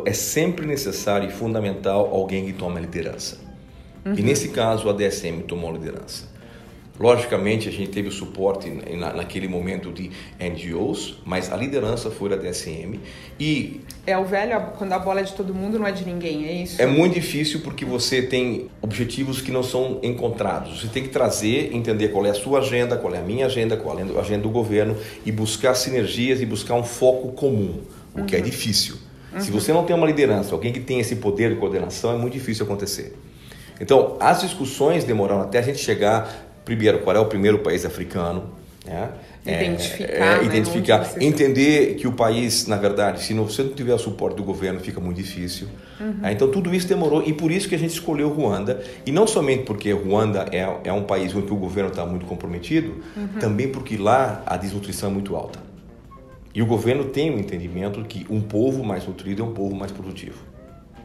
[0.05, 3.37] é sempre necessário e fundamental alguém que tome a liderança.
[4.05, 4.13] Uhum.
[4.15, 6.30] E nesse caso a DSM tomou a liderança.
[6.99, 12.29] Logicamente, a gente teve o suporte na, naquele momento de NGOs, mas a liderança foi
[12.29, 12.99] da DSM.
[13.39, 16.45] E é o velho, quando a bola é de todo mundo, não é de ninguém,
[16.47, 16.81] é isso?
[16.81, 20.81] É muito difícil porque você tem objetivos que não são encontrados.
[20.81, 23.75] Você tem que trazer, entender qual é a sua agenda, qual é a minha agenda,
[23.77, 27.81] qual é a agenda do governo e buscar sinergias e buscar um foco comum,
[28.13, 28.25] o uhum.
[28.25, 28.45] que é uhum.
[28.45, 28.97] difícil.
[29.33, 29.39] Uhum.
[29.39, 32.33] Se você não tem uma liderança, alguém que tem esse poder de coordenação, é muito
[32.33, 33.15] difícil acontecer.
[33.79, 38.49] Então, as discussões demoraram até a gente chegar primeiro, qual é o primeiro país africano,
[38.85, 39.09] né?
[39.43, 43.97] Identificar, é, é, identificar entender que o país, na verdade, se você não tiver o
[43.97, 45.67] suporte do governo, fica muito difícil.
[45.99, 46.17] Uhum.
[46.23, 49.25] É, então tudo isso demorou e por isso que a gente escolheu Ruanda e não
[49.25, 53.39] somente porque Ruanda é, é um país onde o governo está muito comprometido, uhum.
[53.39, 55.59] também porque lá a desnutrição é muito alta.
[56.53, 59.73] E o governo tem o um entendimento que um povo mais nutrido é um povo
[59.73, 60.50] mais produtivo.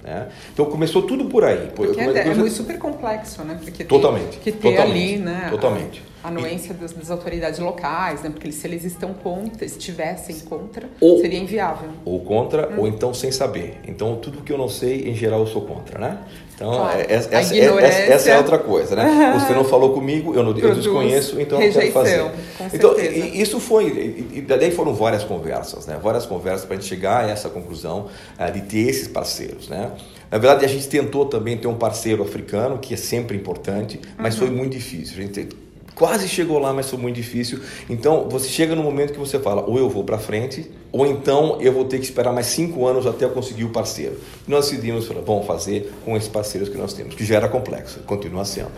[0.06, 0.28] Né?
[0.52, 1.68] Então começou tudo por aí.
[1.74, 3.58] Porque é, é muito super complexo, né?
[3.60, 4.38] Porque totalmente.
[4.38, 5.48] que ter totalmente, ali, né?
[5.50, 6.00] Totalmente.
[6.15, 8.30] A anuência das, das, autoridades locais, né?
[8.30, 11.90] Porque se eles estão contra, estivessem contra, ou, seria inviável.
[12.04, 12.80] Ou contra, hum.
[12.80, 13.80] ou então sem saber.
[13.86, 16.18] Então tudo que eu não sei, em geral, eu sou contra, né?
[16.56, 16.98] Então, claro.
[16.98, 19.38] É, essa, essa, essa, é outra coisa, né?
[19.38, 22.76] Você não falou comigo, eu, não, eu desconheço, então Rejeição, eu quero fazer.
[22.76, 25.98] então, isso foi, e, daí foram várias conversas, né?
[26.02, 28.06] Várias conversas para a gente chegar a essa conclusão
[28.40, 29.92] uh, de ter esses parceiros, né?
[30.30, 34.34] Na verdade, a gente tentou também ter um parceiro africano, que é sempre importante, mas
[34.34, 34.46] uhum.
[34.46, 35.18] foi muito difícil.
[35.18, 35.48] A gente
[35.96, 37.58] quase chegou lá, mas foi muito difícil.
[37.90, 41.58] Então você chega no momento que você fala, ou eu vou para frente, ou então
[41.60, 44.16] eu vou ter que esperar mais cinco anos até eu conseguir o parceiro.
[44.46, 48.44] Nós decidimos, vamos fazer com esses parceiros que nós temos, que já era complexo, continua
[48.44, 48.70] sendo.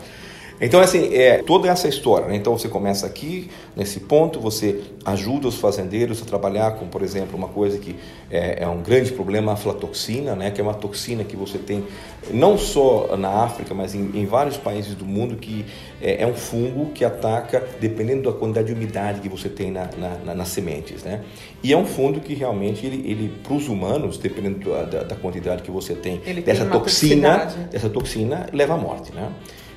[0.60, 2.26] Então, assim, é toda essa história.
[2.26, 2.36] Né?
[2.36, 7.36] Então, você começa aqui, nesse ponto, você ajuda os fazendeiros a trabalhar com, por exemplo,
[7.36, 7.94] uma coisa que
[8.30, 10.50] é, é um grande problema, a aflatoxina, né?
[10.50, 11.84] que é uma toxina que você tem
[12.32, 15.64] não só na África, mas em, em vários países do mundo, que
[16.02, 19.88] é, é, um fungo que ataca, dependendo da quantidade de umidade que você tem na,
[19.96, 21.04] na, na, nas sementes.
[21.04, 21.22] Né?
[21.62, 25.62] E é um fungo que realmente, ele, ele para os humanos, dependendo da, da, quantidade
[25.62, 29.12] que você tem ele dessa tem toxina, dessa toxina, leva à morte.
[29.12, 29.30] Né?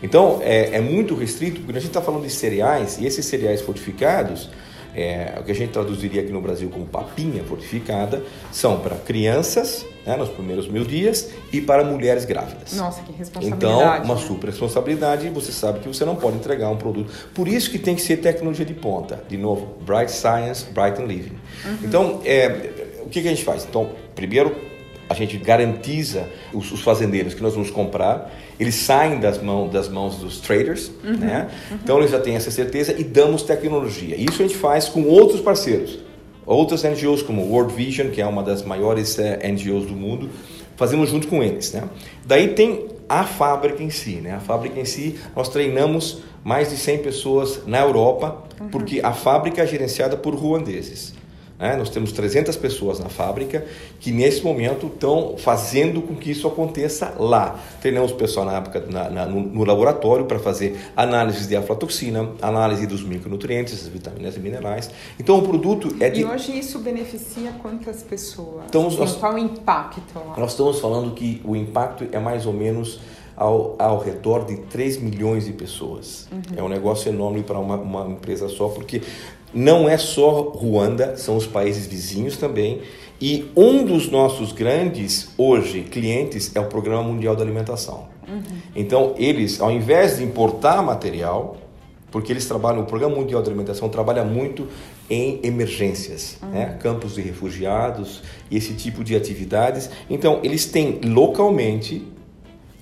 [0.04, 3.62] Então, é, é muito restrito, porque a gente está falando de cereais, e esses cereais
[3.62, 4.50] fortificados,
[4.96, 9.86] é, o que a gente traduziria aqui no Brasil como papinha fortificada, são para crianças,
[10.06, 12.74] né, nos primeiros mil dias, e para mulheres grávidas.
[12.74, 14.04] Nossa, que responsabilidade.
[14.04, 17.12] Então, uma super responsabilidade, você sabe que você não pode entregar um produto.
[17.34, 19.24] Por isso que tem que ser tecnologia de ponta.
[19.30, 21.38] De novo, Bright Science, Bright and Living.
[21.64, 21.78] Uhum.
[21.84, 23.66] Então, é, o que, que a gente faz?
[23.70, 24.71] Então, primeiro,
[25.12, 29.90] a gente garantiza os, os, fazendeiros que nós vamos comprar, eles saem das, mão, das
[29.90, 31.50] mãos dos traders, uhum, né?
[31.70, 31.78] Uhum.
[31.84, 34.16] Então eles já têm essa certeza e damos tecnologia.
[34.16, 36.00] Isso a gente faz com outros parceiros,
[36.46, 40.30] outras NGOs como World Vision, que é uma das maiores eh, NGOs do mundo,
[40.78, 41.84] fazemos junto com eles, né?
[42.26, 44.36] Daí tem a fábrica em si, né?
[44.36, 48.70] A fábrica em si, nós treinamos mais de 100 pessoas na Europa, uhum.
[48.70, 51.14] porque a fábrica é gerenciada por ruandeses.
[51.62, 51.76] Né?
[51.76, 53.64] Nós temos 300 pessoas na fábrica
[54.00, 57.60] que nesse momento estão fazendo com que isso aconteça lá.
[57.80, 63.04] Treinamos o pessoal na na, na, no, laboratório para fazer análise de aflatoxina, análise dos
[63.04, 64.90] micronutrientes, as vitaminas e minerais.
[65.20, 66.22] Então o produto é de...
[66.22, 68.66] E hoje isso beneficia quantas pessoas?
[68.68, 70.36] Então, nós, qual o impacto lá?
[70.38, 73.00] Nós estamos falando que o impacto é mais ou menos
[73.36, 76.28] ao, ao redor de 3 milhões de pessoas.
[76.32, 76.42] Uhum.
[76.58, 79.02] É um negócio enorme para uma, uma empresa só, porque
[79.54, 82.82] não é só Ruanda, são os países vizinhos também.
[83.20, 88.08] E um dos nossos grandes, hoje, clientes é o Programa Mundial da Alimentação.
[88.28, 88.42] Uhum.
[88.76, 91.58] Então, eles, ao invés de importar material,
[92.10, 94.68] porque eles trabalham, o Programa Mundial da Alimentação trabalha muito
[95.10, 96.50] em emergências, uhum.
[96.50, 96.78] né?
[96.82, 99.90] campos de refugiados, esse tipo de atividades.
[100.10, 102.08] Então, eles têm localmente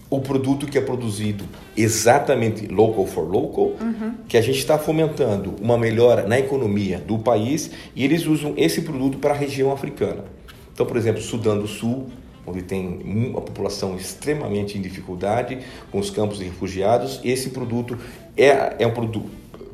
[0.10, 1.46] o produto que é produzido
[1.78, 4.14] exatamente local for local, uhum.
[4.28, 8.82] que a gente está fomentando uma melhora na economia do país e eles usam esse
[8.82, 10.26] produto para a região africana.
[10.74, 12.08] Então, por exemplo, Sudão do Sul,
[12.48, 15.60] onde tem uma população extremamente em dificuldade,
[15.92, 17.98] com os campos de refugiados, esse produto
[18.36, 19.30] é, é um produto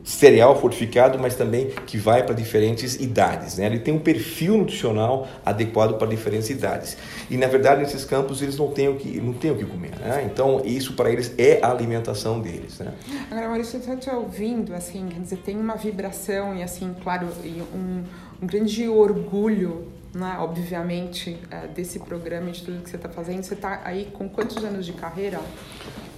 [0.05, 3.57] cereal fortificado, mas também que vai para diferentes idades.
[3.57, 3.65] Né?
[3.65, 6.95] Ele tem um perfil nutricional adequado para diferentes idades.
[7.29, 9.97] E na verdade nesses campos eles não têm o que não têm o que comer.
[9.99, 10.29] Né?
[10.31, 12.77] Então isso para eles é a alimentação deles.
[12.77, 12.93] Né?
[13.31, 17.27] Agora Maurício, eu te ouvindo assim, quer dizer, tem uma vibração e assim, claro,
[17.73, 18.03] um,
[18.41, 23.43] um grande orgulho né, obviamente, é, desse programa e de tudo que você está fazendo.
[23.43, 25.41] Você está aí com quantos anos de carreira?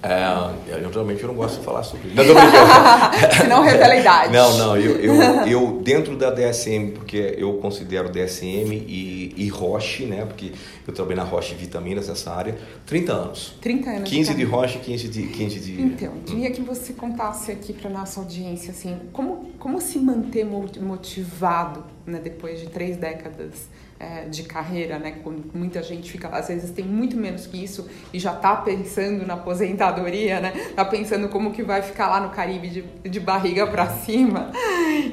[0.03, 2.17] É, eu realmente não gosto de falar sobre isso.
[3.41, 4.33] Se não revela a idade.
[4.33, 5.15] Não, não, eu, eu,
[5.47, 10.25] eu, dentro da DSM, porque eu considero DSM e, e Roche, né?
[10.25, 10.51] Porque
[10.88, 12.55] eu trabalhei na Roche Vitaminas nessa área,
[12.86, 13.55] 30 anos.
[13.60, 14.10] 30 anos.
[14.10, 15.81] 15 de, de Roche, 15 de, 15 de.
[15.81, 21.83] Então, queria que você contasse aqui para nossa audiência, assim, como, como se manter motivado
[22.05, 23.67] né, depois de três décadas
[23.99, 25.19] é, de carreira, né?
[25.23, 29.25] Quando muita gente fica, às vezes tem muito menos que isso e já está pensando
[29.25, 30.51] na aposentadoria, né?
[30.75, 34.51] Tá pensando como que vai ficar lá no Caribe de, de barriga para cima.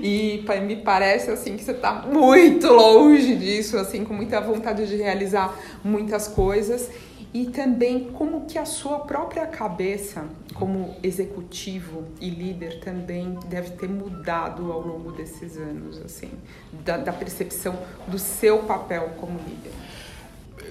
[0.02, 4.96] E me parece assim que você está muito longe disso, assim, com muita vontade de
[4.96, 6.90] realizar muitas coisas
[7.34, 13.88] e também como que a sua própria cabeça como executivo e líder também deve ter
[13.88, 16.30] mudado ao longo desses anos assim
[16.84, 19.72] da, da percepção do seu papel como líder?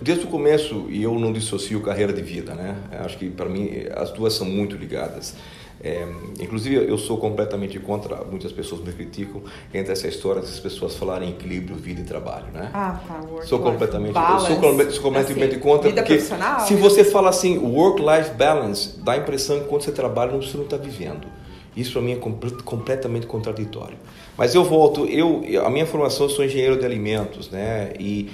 [0.01, 2.77] Desde o começo e eu não dissocio carreira de vida né?
[3.03, 5.35] Acho que para mim as duas são muito ligadas
[5.83, 6.07] é,
[6.39, 9.41] inclusive, eu sou completamente contra, muitas pessoas me criticam,
[9.73, 12.71] entre essa história das pessoas falarem equilíbrio, vida e trabalho, né?
[12.73, 13.19] Ah, tá.
[13.29, 17.57] Work, sou completamente, balance, sou completamente, sou completamente assim, contra, porque se você fala assim,
[17.57, 21.27] work-life balance, dá a impressão que quando você trabalha, você não está vivendo.
[21.75, 22.19] Isso para mim é
[22.63, 23.97] completamente contraditório.
[24.37, 27.91] Mas eu volto, eu, a minha formação, eu sou engenheiro de alimentos, né?
[27.99, 28.29] E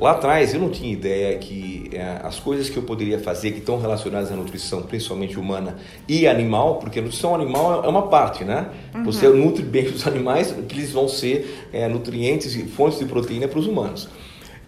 [0.00, 3.58] Lá atrás eu não tinha ideia que é, as coisas que eu poderia fazer que
[3.58, 5.76] estão relacionadas à nutrição, principalmente humana
[6.08, 8.70] e animal, porque a nutrição animal é uma parte, né?
[8.94, 9.04] Uhum.
[9.04, 13.46] Você nutre bem os animais, que eles vão ser é, nutrientes e fontes de proteína
[13.46, 14.08] para os humanos.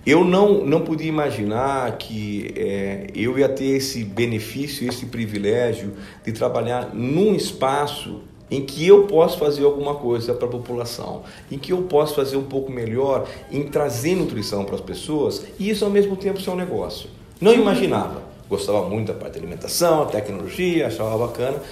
[0.04, 6.32] Eu não, não podia imaginar que é, eu ia ter esse benefício, esse privilégio de
[6.32, 8.20] trabalhar num espaço
[8.52, 12.36] em que eu posso fazer alguma coisa para a população, em que eu posso fazer
[12.36, 16.50] um pouco melhor em trazer nutrição para as pessoas e isso ao mesmo tempo ser
[16.50, 17.08] um negócio.
[17.40, 18.22] Não imaginava.
[18.50, 21.62] Gostava muito da parte da alimentação, a tecnologia, achava bacana,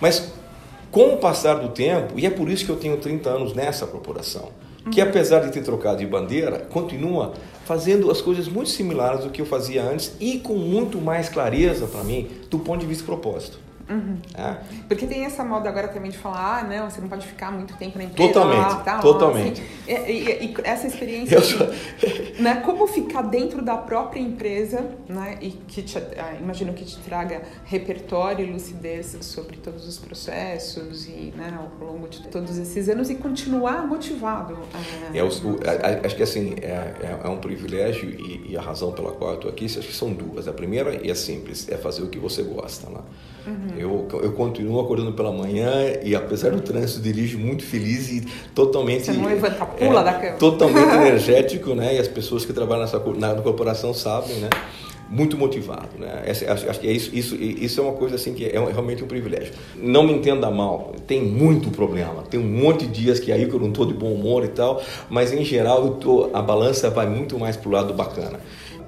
[0.00, 0.32] mas
[0.92, 3.84] com o passar do tempo, e é por isso que eu tenho 30 anos nessa
[3.84, 4.50] corporação,
[4.92, 7.32] que apesar de ter trocado de bandeira, continua
[7.64, 11.88] fazendo as coisas muito similares do que eu fazia antes e com muito mais clareza
[11.88, 13.67] para mim do ponto de vista propósito.
[13.88, 14.18] Uhum.
[14.34, 14.56] É.
[14.86, 17.74] Porque tem essa moda agora também de falar, ah, não, você não pode ficar muito
[17.76, 18.32] tempo na empresa.
[18.32, 19.62] Totalmente, lá, tá, totalmente.
[19.62, 20.10] Assim.
[20.10, 21.66] E, e, e, essa experiência, sou...
[22.38, 26.98] né, como ficar dentro da própria empresa, né, e que te, ah, imagino que te
[26.98, 32.88] traga repertório e lucidez sobre todos os processos e, né, ao longo de todos esses
[32.88, 34.58] anos e continuar motivado.
[35.14, 38.92] É, o, a, acho que assim, é, é, é um privilégio e, e, a razão
[38.92, 40.46] pela qual eu estou aqui, acho que são duas.
[40.46, 43.00] A primeira, e é simples, é fazer o que você gosta, né?
[43.48, 43.78] Uhum.
[43.78, 45.70] Eu, eu continuo acordando pela manhã
[46.02, 49.06] e, apesar do trânsito, dirijo muito feliz e totalmente.
[49.06, 50.32] Você não levanta, pula é, da cama.
[50.34, 51.96] Totalmente energético, né?
[51.96, 54.50] E as pessoas que trabalham nessa, na, na corporação sabem, né?
[55.10, 56.22] muito motivado, né?
[56.26, 58.58] Essa, acho, acho, que é isso, isso, isso é uma coisa assim que é, é
[58.58, 59.54] realmente um privilégio.
[59.76, 63.54] Não me entenda mal, tem muito problema, tem um monte de dias que aí que
[63.54, 67.06] eu não estou de bom humor e tal, mas em geral tô, a balança vai
[67.06, 68.38] muito mais para o lado bacana.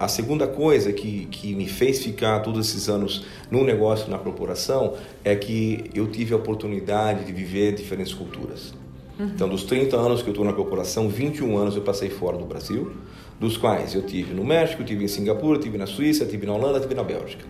[0.01, 4.95] A segunda coisa que, que me fez ficar todos esses anos no negócio, na corporação,
[5.23, 8.73] é que eu tive a oportunidade de viver diferentes culturas.
[9.19, 9.27] Uhum.
[9.27, 12.47] Então, dos 30 anos que eu estou na corporação, 21 anos eu passei fora do
[12.47, 12.93] Brasil,
[13.39, 16.81] dos quais eu tive no México, tive em Singapura, tive na Suíça, tive na Holanda,
[16.81, 17.45] tive na Bélgica.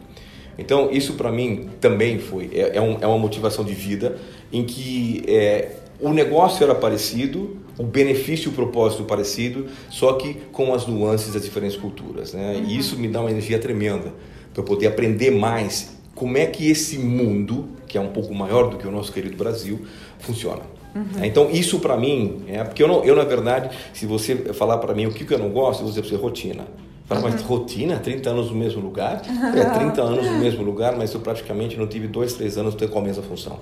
[0.59, 4.19] Então, isso para mim também foi, é, é, um, é, uma motivação de vida
[4.53, 10.35] em que é, o negócio era parecido, o benefício e o propósito parecido, só que
[10.53, 12.35] com as nuances das diferentes culturas.
[12.35, 12.57] Né?
[12.57, 12.65] Uhum.
[12.69, 14.13] E isso me dá uma energia tremenda
[14.53, 18.77] para poder aprender mais como é que esse mundo, que é um pouco maior do
[18.77, 19.81] que o nosso querido Brasil,
[20.19, 20.61] funciona.
[20.95, 21.25] Uhum.
[21.25, 24.93] Então, isso para mim, é porque eu, não, eu, na verdade, se você falar para
[24.93, 26.67] mim o que, que eu não gosto, eu vou dizer para você rotina.
[27.07, 27.47] Fala, mas uhum.
[27.47, 27.99] rotina?
[27.99, 29.23] 30 anos no mesmo lugar?
[29.57, 32.99] É, 30 anos no mesmo lugar, mas eu praticamente não tive dois, três anos com
[32.99, 33.59] a mesma função.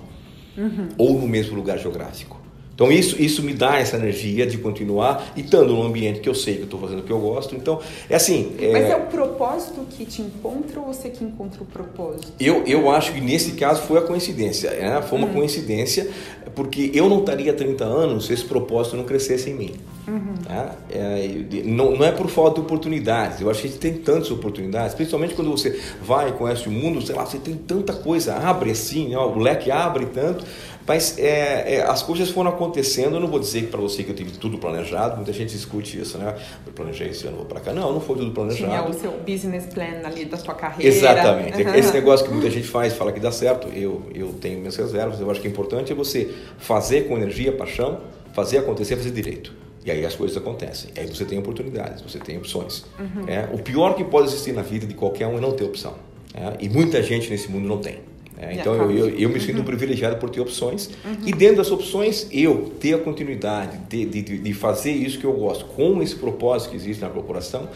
[0.57, 0.89] Uhum.
[0.97, 2.48] Ou no mesmo lugar geográfico.
[2.79, 6.33] Então isso, isso me dá essa energia de continuar e estando num ambiente que eu
[6.33, 7.53] sei que eu estou fazendo o que eu gosto.
[7.53, 8.55] Então, é assim.
[8.57, 8.71] É...
[8.71, 12.31] Mas é o propósito que te encontra ou você que encontra o propósito?
[12.39, 14.71] Eu, eu acho que nesse caso foi a coincidência.
[14.71, 15.01] Né?
[15.01, 15.33] Foi uma hum.
[15.33, 16.09] coincidência,
[16.55, 19.73] porque eu não estaria 30 anos se esse propósito não crescesse em mim.
[20.09, 20.33] Uhum.
[20.43, 20.75] Tá?
[20.89, 21.29] É,
[21.65, 23.39] não, não é por falta de oportunidades.
[23.39, 26.71] Eu acho que a gente tem tantas oportunidades, principalmente quando você vai e conhece o
[26.71, 29.17] mundo, sei lá, você tem tanta coisa, abre assim, né?
[29.17, 30.43] o leque abre tanto.
[30.89, 33.13] Mas é, é, as coisas foram acontecendo.
[33.13, 35.17] Eu não vou dizer para você que eu tive tudo planejado.
[35.17, 36.35] Muita gente discute isso, né?
[36.65, 37.71] Eu planejei esse ano, vou para cá.
[37.71, 38.71] Não, não foi tudo planejado.
[38.71, 40.91] Tinha o seu business plan ali da sua carreira.
[40.91, 41.61] Exatamente.
[41.61, 41.75] Uhum.
[41.75, 43.67] Esse negócio que muita gente faz, fala que dá certo.
[43.67, 45.19] Eu, eu tenho minhas reservas.
[45.19, 47.99] Eu acho que é importante é você fazer com energia, paixão,
[48.33, 49.53] fazer acontecer, fazer direito.
[49.85, 50.91] E aí as coisas acontecem.
[50.97, 52.85] Aí você tem oportunidades, você tem opções.
[52.99, 53.27] Uhum.
[53.27, 55.95] É, o pior que pode existir na vida de qualquer um é não ter opção.
[56.33, 57.99] É, e muita gente nesse mundo não tem.
[58.41, 59.65] É, então eu, eu, eu, me sinto uhum.
[59.65, 61.27] privilegiado por ter opções uhum.
[61.27, 65.33] e dentro das opções eu ter a continuidade de, de, de fazer isso que eu
[65.33, 67.67] gosto com esse propósito que existe na corporação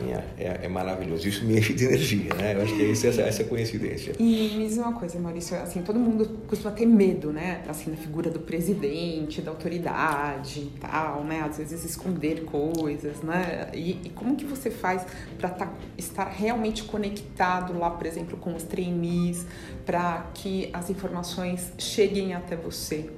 [0.00, 1.28] mim é, é, é, maravilhoso.
[1.28, 2.54] Isso me enche de energia, né?
[2.54, 4.14] Eu acho que essa, essa é a coincidência.
[4.18, 7.62] E me diz uma coisa, Maurício, assim, todo mundo costuma ter medo, né?
[7.68, 11.42] Assim, da figura do presidente, da autoridade e tal, né?
[11.48, 13.70] Às vezes esconder coisas, né?
[13.72, 15.06] E, e como que você faz
[15.38, 19.46] para tá, estar realmente conectado lá, por exemplo, com os trainees,
[19.84, 23.08] para que as informações cheguem até você?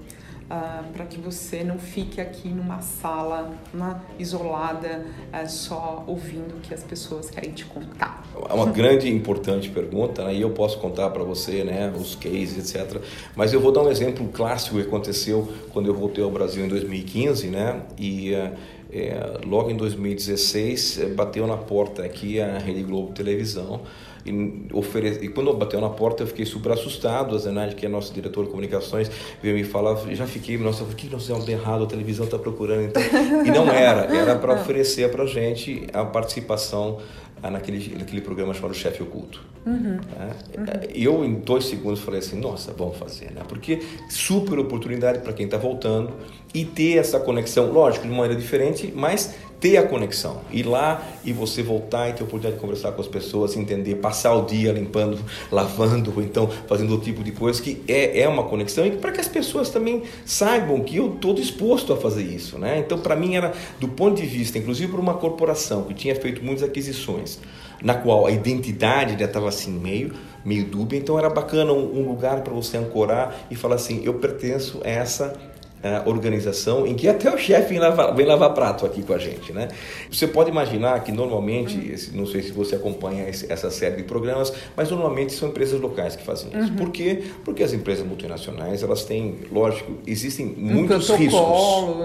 [0.49, 6.57] Uh, ah, para que você não fique aqui numa sala né, isolada, uh, só ouvindo
[6.57, 8.25] o que as pessoas querem te contar?
[8.49, 10.35] É uma grande e importante pergunta, né?
[10.35, 13.01] e eu posso contar para você né, os cases, etc.
[13.37, 16.69] Mas eu vou dar um exemplo clássico que aconteceu quando eu voltei ao Brasil em
[16.69, 17.83] 2015, né?
[17.99, 18.53] e uh,
[18.91, 23.83] é, logo em 2016 eh, bateu na porta aqui a Rede Globo Televisão
[24.29, 28.13] e, e quando bateu na porta eu fiquei super assustado, a Zenaide, que é nosso
[28.13, 29.11] diretor de comunicações,
[29.43, 32.39] veio me falar, já fiquei, nossa, o que nós fizemos de errado, a televisão está
[32.39, 33.03] procurando, então...
[33.45, 36.99] e não era, era para oferecer para gente a participação
[37.43, 39.41] naquele, naquele programa chamado Chefe Oculto.
[39.65, 39.97] Uhum.
[39.97, 40.37] Né?
[40.57, 40.65] Uhum.
[40.95, 43.43] Eu, em dois segundos, falei assim: nossa, vamos fazer, né?
[43.47, 46.13] Porque super oportunidade para quem está voltando
[46.55, 51.33] e ter essa conexão, lógico, de maneira diferente, mas ter a conexão, ir lá e
[51.33, 54.73] você voltar e ter a oportunidade de conversar com as pessoas, entender, passar o dia
[54.73, 55.19] limpando,
[55.51, 59.13] lavando, ou então fazendo outro tipo de coisa, que é, é uma conexão e para
[59.13, 62.59] que as pessoas também saibam que eu estou disposto a fazer isso.
[62.59, 62.79] Né?
[62.79, 66.45] Então, para mim, era do ponto de vista, inclusive por uma corporação que tinha feito
[66.45, 67.39] muitas aquisições,
[67.83, 70.13] na qual a identidade já estava assim meio
[70.45, 74.15] meio dúbia, então era bacana um, um lugar para você ancorar e falar assim, eu
[74.15, 75.37] pertenço a essa
[75.83, 79.19] uh, organização em que até o chefe vem lavar, vem lavar prato aqui com a
[79.19, 79.69] gente, né?
[80.11, 82.19] Você pode imaginar que normalmente, uhum.
[82.21, 86.17] não sei se você acompanha esse, essa série de programas, mas normalmente são empresas locais
[86.17, 86.71] que fazem isso.
[86.71, 86.77] Uhum.
[86.77, 87.23] Por quê?
[87.45, 91.41] Porque as empresas multinacionais, elas têm, lógico, existem um muitos riscos.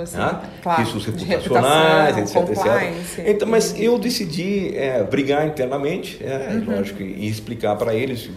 [0.03, 0.41] Assim, né?
[0.61, 3.27] claro, riscos reputacionais, etc, etc.
[3.27, 6.75] Então, mas eu decidi é, brigar internamente, é, uhum.
[6.75, 8.29] lógico, e explicar para eles.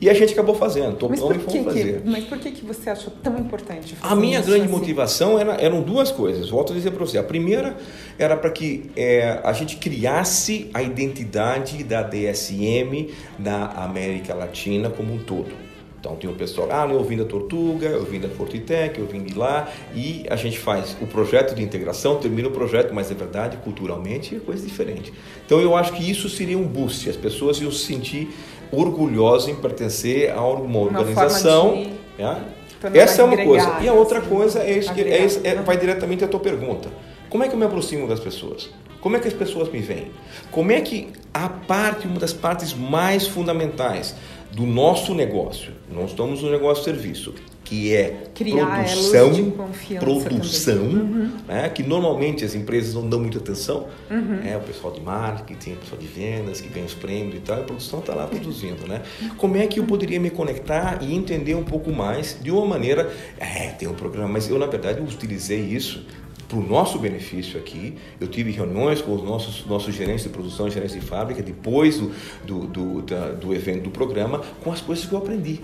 [0.00, 2.02] E a gente acabou fazendo, topamos e fomos fazer.
[2.04, 5.54] Mas por que, que você achou tão importante fazer A minha grande grande motivação era,
[5.54, 6.50] eram duas coisas.
[6.50, 7.18] Volto a dizer para você.
[7.18, 7.76] A primeira
[8.18, 15.14] era para que é, a gente criasse a identidade da DSM na América Latina como
[15.14, 15.66] um todo.
[15.98, 19.24] Então tem o pessoal, ah, eu vim da Tortuga, eu vim da Fortitec, eu vim
[19.24, 23.14] de lá, e a gente faz o projeto de integração, termina o projeto, mas é
[23.14, 25.12] verdade, culturalmente é coisa diferente.
[25.44, 28.28] Então eu acho que isso seria um boost, as pessoas iam se sentir
[28.70, 31.86] orgulhosas em pertencer a uma organização.
[32.18, 32.56] Uma
[32.94, 33.78] essa é uma coisa.
[33.80, 36.88] E a outra assim, coisa é, isso, é, isso, é, vai diretamente à tua pergunta.
[37.28, 38.70] Como é que eu me aproximo das pessoas?
[39.00, 40.10] Como é que as pessoas me veem?
[40.50, 44.14] Como é que a parte, uma das partes mais fundamentais
[44.52, 49.52] do nosso negócio, nós estamos no negócio de serviço, que é Criar produção,
[50.00, 51.32] produção, uhum.
[51.48, 54.40] né, que normalmente as empresas não dão muita atenção, uhum.
[54.44, 57.60] é o pessoal de marketing, o pessoal de vendas que ganha os prêmios e tal,
[57.60, 59.02] a produção está lá produzindo, né?
[59.36, 63.12] Como é que eu poderia me conectar e entender um pouco mais de uma maneira,
[63.36, 66.04] é, tem um programa, mas eu na verdade utilizei isso
[66.48, 67.96] para o nosso benefício aqui.
[68.20, 72.12] Eu tive reuniões com os nossos, nossos gerentes de produção, gerentes de fábrica, depois do,
[72.44, 75.60] do, do, da, do evento do programa, com as coisas que eu aprendi.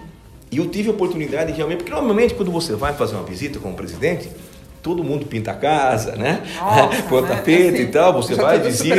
[0.50, 3.70] E eu tive a oportunidade realmente, porque normalmente quando você vai fazer uma visita com
[3.70, 4.28] o presidente,
[4.82, 6.42] todo mundo pinta a casa, né?
[7.08, 8.96] Põe o tapete assim, e tal, você vai, visita,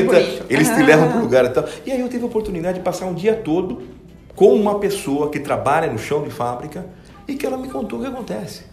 [0.50, 1.66] eles te levam para o lugar e tal.
[1.86, 3.84] E aí eu tive a oportunidade de passar um dia todo
[4.36, 6.86] com uma pessoa que trabalha no chão de fábrica
[7.28, 8.73] e que ela me contou o que acontece.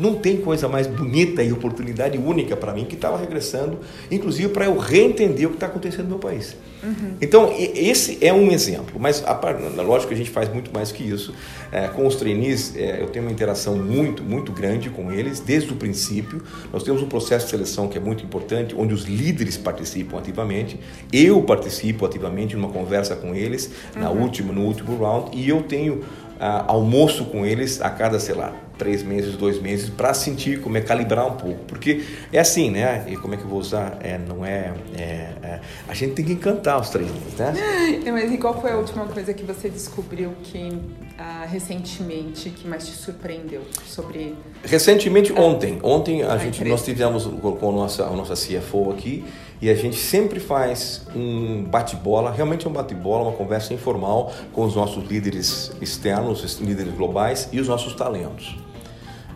[0.00, 3.80] Não tem coisa mais bonita e oportunidade única para mim que estava regressando,
[4.10, 6.56] inclusive para eu reentender o que está acontecendo no meu país.
[6.82, 7.16] Uhum.
[7.20, 9.38] Então, esse é um exemplo, mas a,
[9.82, 11.34] lógico que a gente faz muito mais que isso.
[11.70, 15.70] É, com os trainees, é, eu tenho uma interação muito, muito grande com eles desde
[15.70, 16.42] o princípio.
[16.72, 20.80] Nós temos um processo de seleção que é muito importante, onde os líderes participam ativamente.
[21.12, 24.00] Eu participo ativamente numa conversa com eles, uhum.
[24.00, 28.34] na última, no último round, e eu tenho uh, almoço com eles a cada, sei
[28.34, 31.64] lá, três meses, dois meses, para sentir como é calibrar um pouco.
[31.66, 32.02] Porque
[32.32, 33.04] é assim, né?
[33.06, 33.98] E como é que eu vou usar?
[34.00, 35.02] É, não é, é,
[35.42, 37.52] é A gente tem que encantar os treinos, né?
[38.04, 42.66] É, mas e qual foi a última coisa que você descobriu que uh, recentemente que
[42.66, 44.34] mais te surpreendeu sobre.
[44.64, 45.78] Recentemente, ontem.
[45.82, 49.24] Ontem a, a gente, nós tivemos com a nossa, a nossa CFO aqui
[49.60, 54.74] e a gente sempre faz um bate-bola, realmente um bate-bola, uma conversa informal com os
[54.74, 58.56] nossos líderes externos, os líderes globais e os nossos talentos.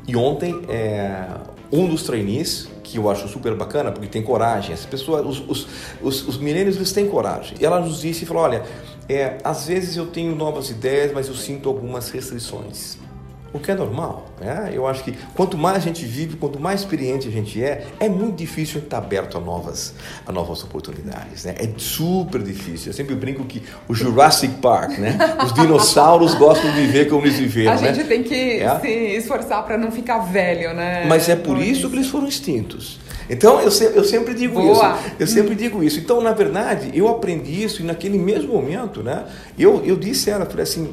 [0.06, 1.26] E ontem, é,
[1.72, 5.66] um dos trainees, que eu acho super bacana, porque tem coragem, as pessoas, os, os,
[6.02, 7.56] os, os milênios, eles têm coragem.
[7.60, 8.62] E ela nos disse e falou: olha,
[9.08, 12.98] é, às vezes eu tenho novas ideias, mas eu sinto algumas restrições
[13.54, 14.26] o que é normal.
[14.40, 14.72] Né?
[14.72, 18.08] Eu acho que quanto mais a gente vive, quanto mais experiente a gente é, é
[18.08, 19.94] muito difícil estar aberto a novas,
[20.26, 21.44] a novas oportunidades.
[21.44, 21.54] Né?
[21.58, 22.90] É super difícil.
[22.90, 25.16] Eu sempre brinco que o Jurassic Park, né?
[25.44, 27.72] os dinossauros gostam de viver como eles viveram.
[27.72, 27.94] A né?
[27.94, 28.80] gente tem que é?
[28.80, 31.06] se esforçar para não ficar velho, né?
[31.06, 32.98] Mas é por isso que eles foram extintos.
[33.30, 34.72] Então eu, se, eu sempre digo Boa.
[34.72, 35.14] isso.
[35.18, 35.98] Eu sempre digo isso.
[35.98, 39.24] Então, na verdade, eu aprendi isso e naquele mesmo momento, né?
[39.58, 40.92] Eu, eu disse a ela, falei assim,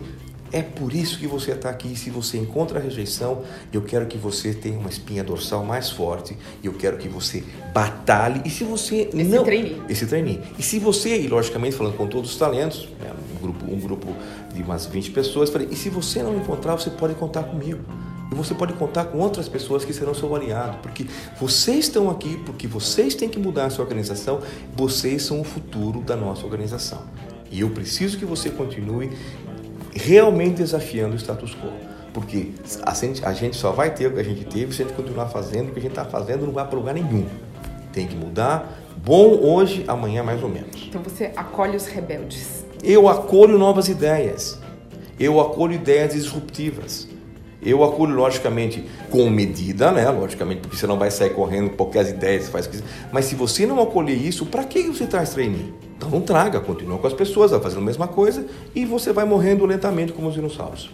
[0.52, 1.96] é por isso que você está aqui.
[1.96, 6.38] Se você encontra a rejeição, eu quero que você tenha uma espinha dorsal mais forte.
[6.64, 7.44] Eu quero que você
[7.74, 8.42] batalhe.
[8.46, 9.82] E se você esse não treine.
[9.90, 10.42] esse treine.
[10.60, 14.16] E se você, e logicamente falando com todos os talentos, né, um grupo, um grupo
[14.54, 17.80] de umas 20 pessoas, falei, e se você não encontrar, você pode contar comigo.
[18.32, 21.06] E você pode contar com outras pessoas que serão seu aliado, porque
[21.38, 24.40] vocês estão aqui, porque vocês têm que mudar a sua organização,
[24.74, 27.04] vocês são o futuro da nossa organização.
[27.52, 29.12] E eu preciso que você continue
[29.94, 31.72] realmente desafiando o status quo.
[32.14, 32.52] Porque
[32.84, 34.96] a gente, a gente só vai ter o que a gente teve se a gente
[34.96, 37.26] continuar fazendo o que a gente está fazendo, não vai para lugar nenhum.
[37.94, 38.80] Tem que mudar.
[38.98, 40.88] Bom hoje, amanhã mais ou menos.
[40.88, 42.66] Então você acolhe os rebeldes.
[42.84, 44.60] Eu acolho novas ideias.
[45.20, 47.08] Eu acolho ideias disruptivas.
[47.62, 50.10] Eu acolho, logicamente, com medida, né?
[50.10, 52.80] Logicamente, porque você não vai sair correndo qualquer ideia, você faz o que
[53.12, 55.72] Mas se você não acolher isso, para que você traz trainee?
[56.02, 59.24] Então não traga, continua com as pessoas, vai fazendo a mesma coisa e você vai
[59.24, 60.90] morrendo lentamente como os dinossauros.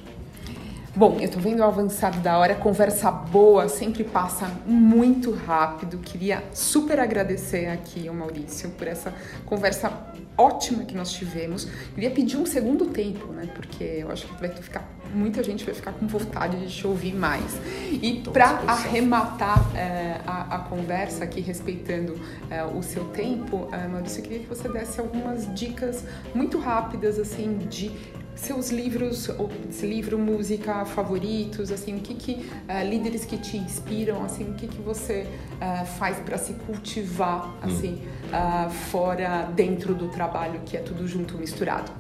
[0.97, 5.99] Bom, eu tô vendo o avançado da hora, conversa boa sempre passa muito rápido.
[5.99, 9.13] Queria super agradecer aqui ao Maurício por essa
[9.45, 9.91] conversa
[10.35, 11.65] ótima que nós tivemos.
[11.93, 13.47] Queria pedir um segundo tempo, né?
[13.53, 17.13] Porque eu acho que vai ficar muita gente vai ficar com vontade de te ouvir
[17.13, 17.57] mais.
[17.91, 22.19] E para arrematar é, a, a, conversa aqui, respeitando
[22.49, 27.19] é, o seu tempo, é, Maurício, eu queria que você desse algumas dicas muito rápidas,
[27.19, 27.91] assim, de
[28.37, 29.49] seus livros, ou
[29.81, 34.67] livro, música favoritos, assim, o que que uh, líderes que te inspiram, assim, o que
[34.67, 37.57] que você uh, faz para se cultivar, hum.
[37.63, 38.26] assim, hum.
[38.27, 41.91] Uh, fora, dentro do trabalho, que é tudo junto, misturado.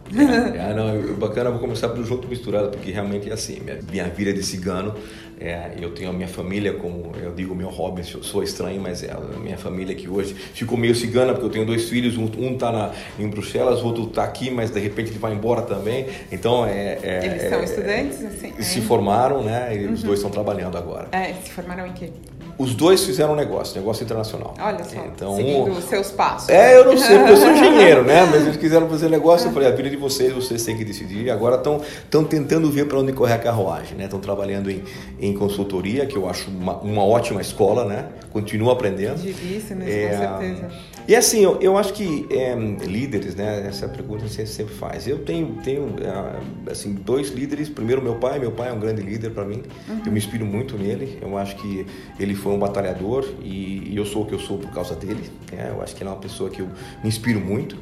[0.57, 4.33] É, não, bacana, vou começar pelo junto misturado, porque realmente é assim, minha, minha vida
[4.33, 4.95] de cigano,
[5.39, 9.03] é, eu tenho a minha família como, eu digo meu hobby, eu sou estranho, mas
[9.03, 12.25] é a minha família que hoje ficou meio cigana, porque eu tenho dois filhos, um,
[12.37, 15.61] um tá na, em Bruxelas, o outro tá aqui, mas de repente ele vai embora
[15.61, 16.97] também, então é...
[17.03, 18.25] é Eles são é, estudantes?
[18.25, 19.93] Assim, se formaram, né, e uhum.
[19.93, 21.07] os dois estão trabalhando agora.
[21.11, 22.09] É, se formaram em quê?
[22.57, 24.55] Os dois fizeram um negócio, negócio internacional.
[24.59, 26.49] Olha só, então, seguindo os seus passos.
[26.49, 28.25] É, eu não sei, porque eu sou engenheiro, né?
[28.25, 31.29] Mas eles quiseram fazer negócio, eu falei, a vida de vocês, vocês têm que decidir.
[31.29, 34.05] Agora estão tentando ver para onde correr a carruagem, né?
[34.05, 34.83] Estão trabalhando em,
[35.19, 38.05] em consultoria, que eu acho uma, uma ótima escola, né?
[38.31, 39.21] Continuo aprendendo.
[39.21, 39.85] Difícil, né?
[39.89, 40.71] É, com certeza.
[41.07, 42.53] E assim, eu, eu acho que é,
[42.85, 43.65] líderes, né?
[43.65, 45.07] Essa pergunta você sempre faz.
[45.07, 47.69] Eu tenho, tenho é, assim, dois líderes.
[47.69, 48.39] Primeiro, meu pai.
[48.39, 49.63] Meu pai é um grande líder para mim.
[49.87, 50.01] Uhum.
[50.05, 51.17] Eu me inspiro muito nele.
[51.21, 51.85] Eu acho que
[52.19, 55.23] ele foi um batalhador e, e eu sou o que eu sou por causa dele.
[55.49, 55.71] Né?
[55.73, 56.67] Eu acho que ele é uma pessoa que eu
[57.01, 57.77] me inspiro muito.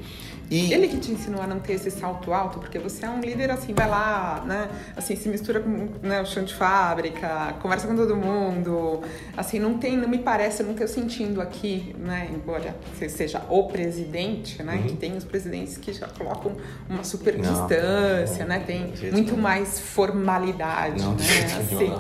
[0.50, 0.74] E...
[0.74, 3.50] Ele que te ensinou a não ter esse salto alto, porque você é um líder
[3.52, 4.70] assim, vai lá, né?
[4.96, 9.02] Assim, se mistura com né, o chão de fábrica, conversa com todo mundo.
[9.36, 12.30] Assim, não tem, não me parece, eu não estou sentindo aqui, né?
[12.34, 14.76] Embora você seja o presidente, né?
[14.76, 14.84] Uhum.
[14.84, 16.52] Que tem os presidentes que já colocam
[16.90, 18.60] uma super não, distância, não, né?
[18.60, 19.42] Tem muito não.
[19.42, 21.16] mais formalidade, né?
[21.60, 21.94] Assim.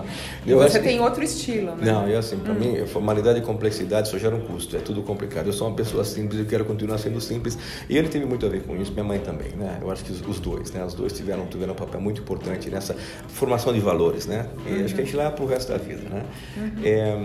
[0.45, 1.91] E você tem outro estilo, né?
[1.91, 2.59] Não, eu assim, para hum.
[2.59, 5.47] mim, formalidade e complexidade só gera um custo, é tudo complicado.
[5.47, 7.57] Eu sou uma pessoa simples e quero continuar sendo simples.
[7.89, 9.77] E ele teve muito a ver com isso, minha mãe também, né?
[9.81, 10.83] Eu acho que os, os dois, né?
[10.83, 12.95] Os dois tiveram, tiveram um papel muito importante nessa
[13.27, 14.49] formação de valores, né?
[14.65, 14.85] E uhum.
[14.85, 16.25] acho que a gente leva para o resto da vida, né?
[16.57, 16.71] Uhum.
[16.83, 17.17] É,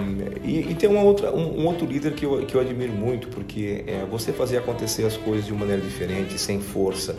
[0.45, 3.29] e, e, tem uma outra, um, um, outro líder que eu, que eu admiro muito,
[3.29, 7.17] porque é você fazer acontecer as coisas de uma maneira diferente, sem força,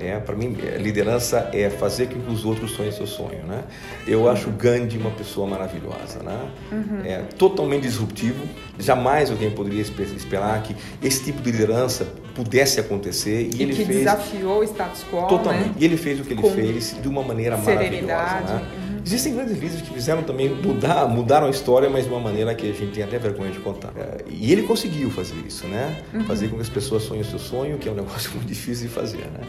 [0.00, 3.44] é, para mim, liderança é fazer com que os outros sonhem seu sonho.
[3.46, 3.64] Né?
[4.06, 6.50] Eu acho Gandhi uma pessoa maravilhosa, né?
[6.72, 7.04] Uhum.
[7.04, 8.44] É totalmente disruptivo.
[8.78, 13.50] Jamais alguém poderia esperar que esse tipo de liderança pudesse acontecer.
[13.52, 15.26] E, e ele que fez, desafiou o status quo.
[15.26, 15.68] Totalmente.
[15.68, 15.74] Né?
[15.78, 18.54] E ele fez o que ele com fez de uma maneira maravilhosa.
[18.54, 18.66] Né?
[18.76, 19.00] Uhum.
[19.04, 22.70] Existem grandes líderes que fizeram também mudar, mudaram a história, mas de uma maneira que
[22.70, 23.92] a gente tem até vergonha de contar.
[23.96, 26.02] É, e ele conseguiu fazer isso, né?
[26.12, 26.24] Uhum.
[26.24, 28.88] Fazer com que as pessoas sonhem o seu sonho, que é um negócio muito difícil
[28.88, 29.40] de fazer, né?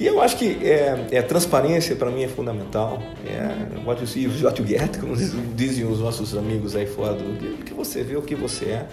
[0.00, 3.02] E eu acho que é, é transparência para mim é fundamental.
[3.26, 7.64] É, what you see what you get, como dizem os nossos amigos aí fora do
[7.64, 8.86] que você vê, o que você é.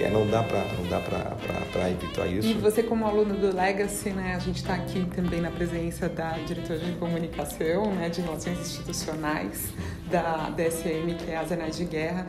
[0.00, 2.48] é não dá para não dá para evitar isso.
[2.48, 6.32] E você como aluno do Legacy, né, a gente está aqui também na presença da
[6.46, 9.68] diretora de comunicação, né, de relações institucionais
[10.10, 12.26] da DSM, que é a Zenaide Guerra.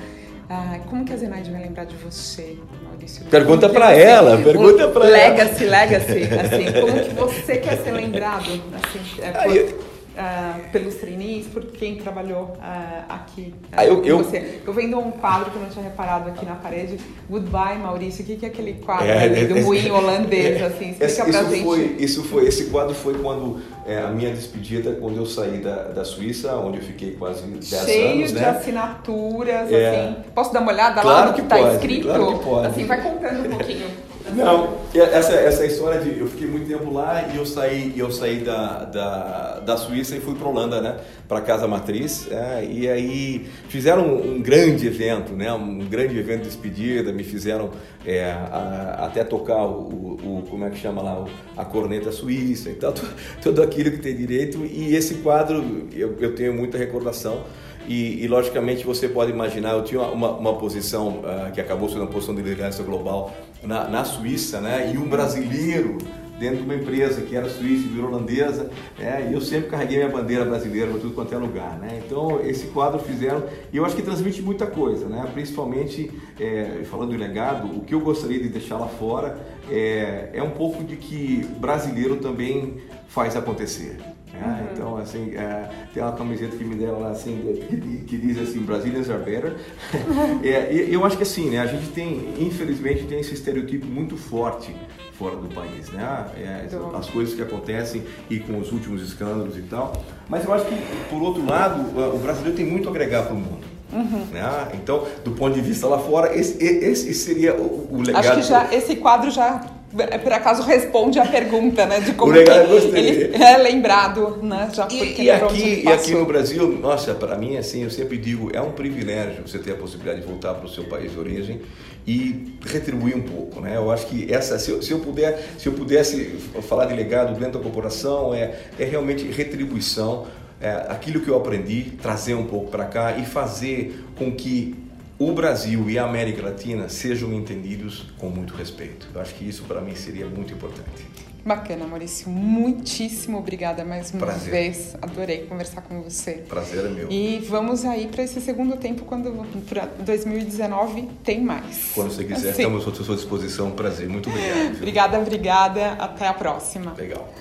[0.49, 3.25] Ah, como que a Zenaide vai lembrar de você, Maurício?
[3.25, 5.17] Pergunta para ela, pergunta para ela.
[5.17, 8.45] Legacy, legacy, assim, como que você quer ser lembrado?
[8.45, 9.86] Assim, é, por...
[10.17, 14.61] uh, pelos trainees, por quem trabalhou uh, aqui uh, ah, eu, eu, você.
[14.65, 16.97] Eu vendo um quadro que eu não tinha reparado aqui na parede,
[17.29, 20.89] Goodbye Maurício, o que, que é aquele quadro é, do é, moinho holandês, é, assim,
[20.89, 21.63] explica esse, pra isso gente.
[21.63, 25.83] Foi, isso foi, esse quadro foi quando é, a minha despedida, quando eu saí da,
[25.89, 28.49] da Suíça, onde eu fiquei quase 10 anos, Cheio de né?
[28.49, 29.89] assinaturas, é.
[29.89, 32.07] assim, posso dar uma olhada claro lá no que está escrito?
[32.07, 32.67] Claro que pode.
[32.67, 34.06] Assim, vai contando um pouquinho.
[34.37, 38.37] Não, essa, essa história de eu fiquei muito tempo lá e eu saí, eu saí
[38.41, 40.97] da, da, da Suíça e fui para Holanda, né?
[41.27, 42.27] Para casa matriz.
[42.31, 45.51] É, e aí fizeram um, um, grande evento, né?
[45.51, 47.71] Um grande evento de despedida, me fizeram
[48.05, 51.25] é, a, até tocar o, o, como é que chama lá,
[51.57, 52.77] a corneta suíça e
[53.41, 54.63] tudo aquilo que tem direito.
[54.63, 57.41] E esse quadro eu, eu tenho muita recordação.
[57.87, 62.01] E, e, logicamente você pode imaginar, eu tinha uma, uma posição uh, que acabou sendo
[62.01, 63.33] uma posição de liderança global
[63.63, 64.91] na, na Suíça, né?
[64.93, 65.97] E um brasileiro
[66.39, 69.27] dentro de uma empresa que era suíça e virou holandesa, né?
[69.29, 71.77] e eu sempre carreguei minha bandeira brasileira para tudo quanto é lugar.
[71.79, 72.01] Né?
[72.05, 73.43] Então, esse quadro fizeram,
[73.73, 75.27] e eu acho que transmite muita coisa, né?
[75.33, 79.39] principalmente, é, falando em legado, o que eu gostaria de deixar lá fora
[79.69, 82.77] é, é um pouco de que brasileiro também
[83.07, 83.97] faz acontecer.
[84.33, 84.67] Uhum.
[84.71, 88.59] Então, assim, é, tem uma camiseta que me deram lá, assim, que, que diz assim,
[88.59, 89.55] Brazilians are better.
[90.43, 94.75] é, eu acho que assim, né, a gente tem, infelizmente, tem esse estereotipo muito forte
[95.13, 96.27] fora do país, né?
[96.37, 99.93] É, as coisas que acontecem e com os últimos escândalos e tal.
[100.29, 100.75] Mas eu acho que,
[101.09, 101.81] por outro lado,
[102.13, 103.65] o brasileiro tem muito a agregar para o mundo.
[103.91, 104.25] Uhum.
[104.31, 104.67] Né?
[104.75, 108.27] Então, do ponto de vista lá fora, esse, esse seria o, o legado.
[108.27, 109.76] Acho que já, esse quadro já
[110.23, 115.31] por acaso responde à pergunta, né, de como ele é lembrado, né, já e, e
[115.31, 119.47] aqui e aqui no Brasil, nossa, para mim assim, eu sempre digo, é um privilégio
[119.47, 121.61] você ter a possibilidade de voltar para o seu país de origem
[122.05, 123.75] e retribuir um pouco, né?
[123.75, 127.37] Eu acho que essa, se eu, se eu puder, se eu pudesse falar de legado
[127.37, 130.25] dentro da corporação, é, é realmente retribuição,
[130.59, 134.86] é, aquilo que eu aprendi, trazer um pouco para cá e fazer com que
[135.19, 139.07] o Brasil e a América Latina sejam entendidos com muito respeito.
[139.13, 141.07] Eu acho que isso para mim seria muito importante.
[141.47, 142.29] Bacana, Maurício.
[142.29, 144.51] Muitíssimo obrigada mais uma Prazer.
[144.51, 144.97] vez.
[145.01, 146.43] Adorei conversar com você.
[146.47, 147.09] Prazer é meu.
[147.09, 149.31] E vamos aí para esse segundo tempo, quando
[149.65, 151.91] para 2019 tem mais.
[151.95, 152.63] Quando você quiser, assim.
[152.63, 153.71] estamos à sua disposição.
[153.71, 154.09] Prazer.
[154.09, 154.75] Muito obrigado.
[154.75, 155.91] obrigada, obrigada.
[155.93, 156.93] Até a próxima.
[156.97, 157.33] Legal.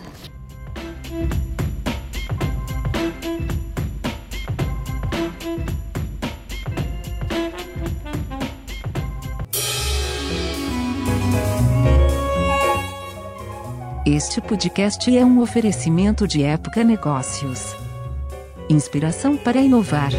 [14.08, 17.74] Este podcast é um oferecimento de Época Negócios.
[18.70, 20.12] Inspiração para inovar.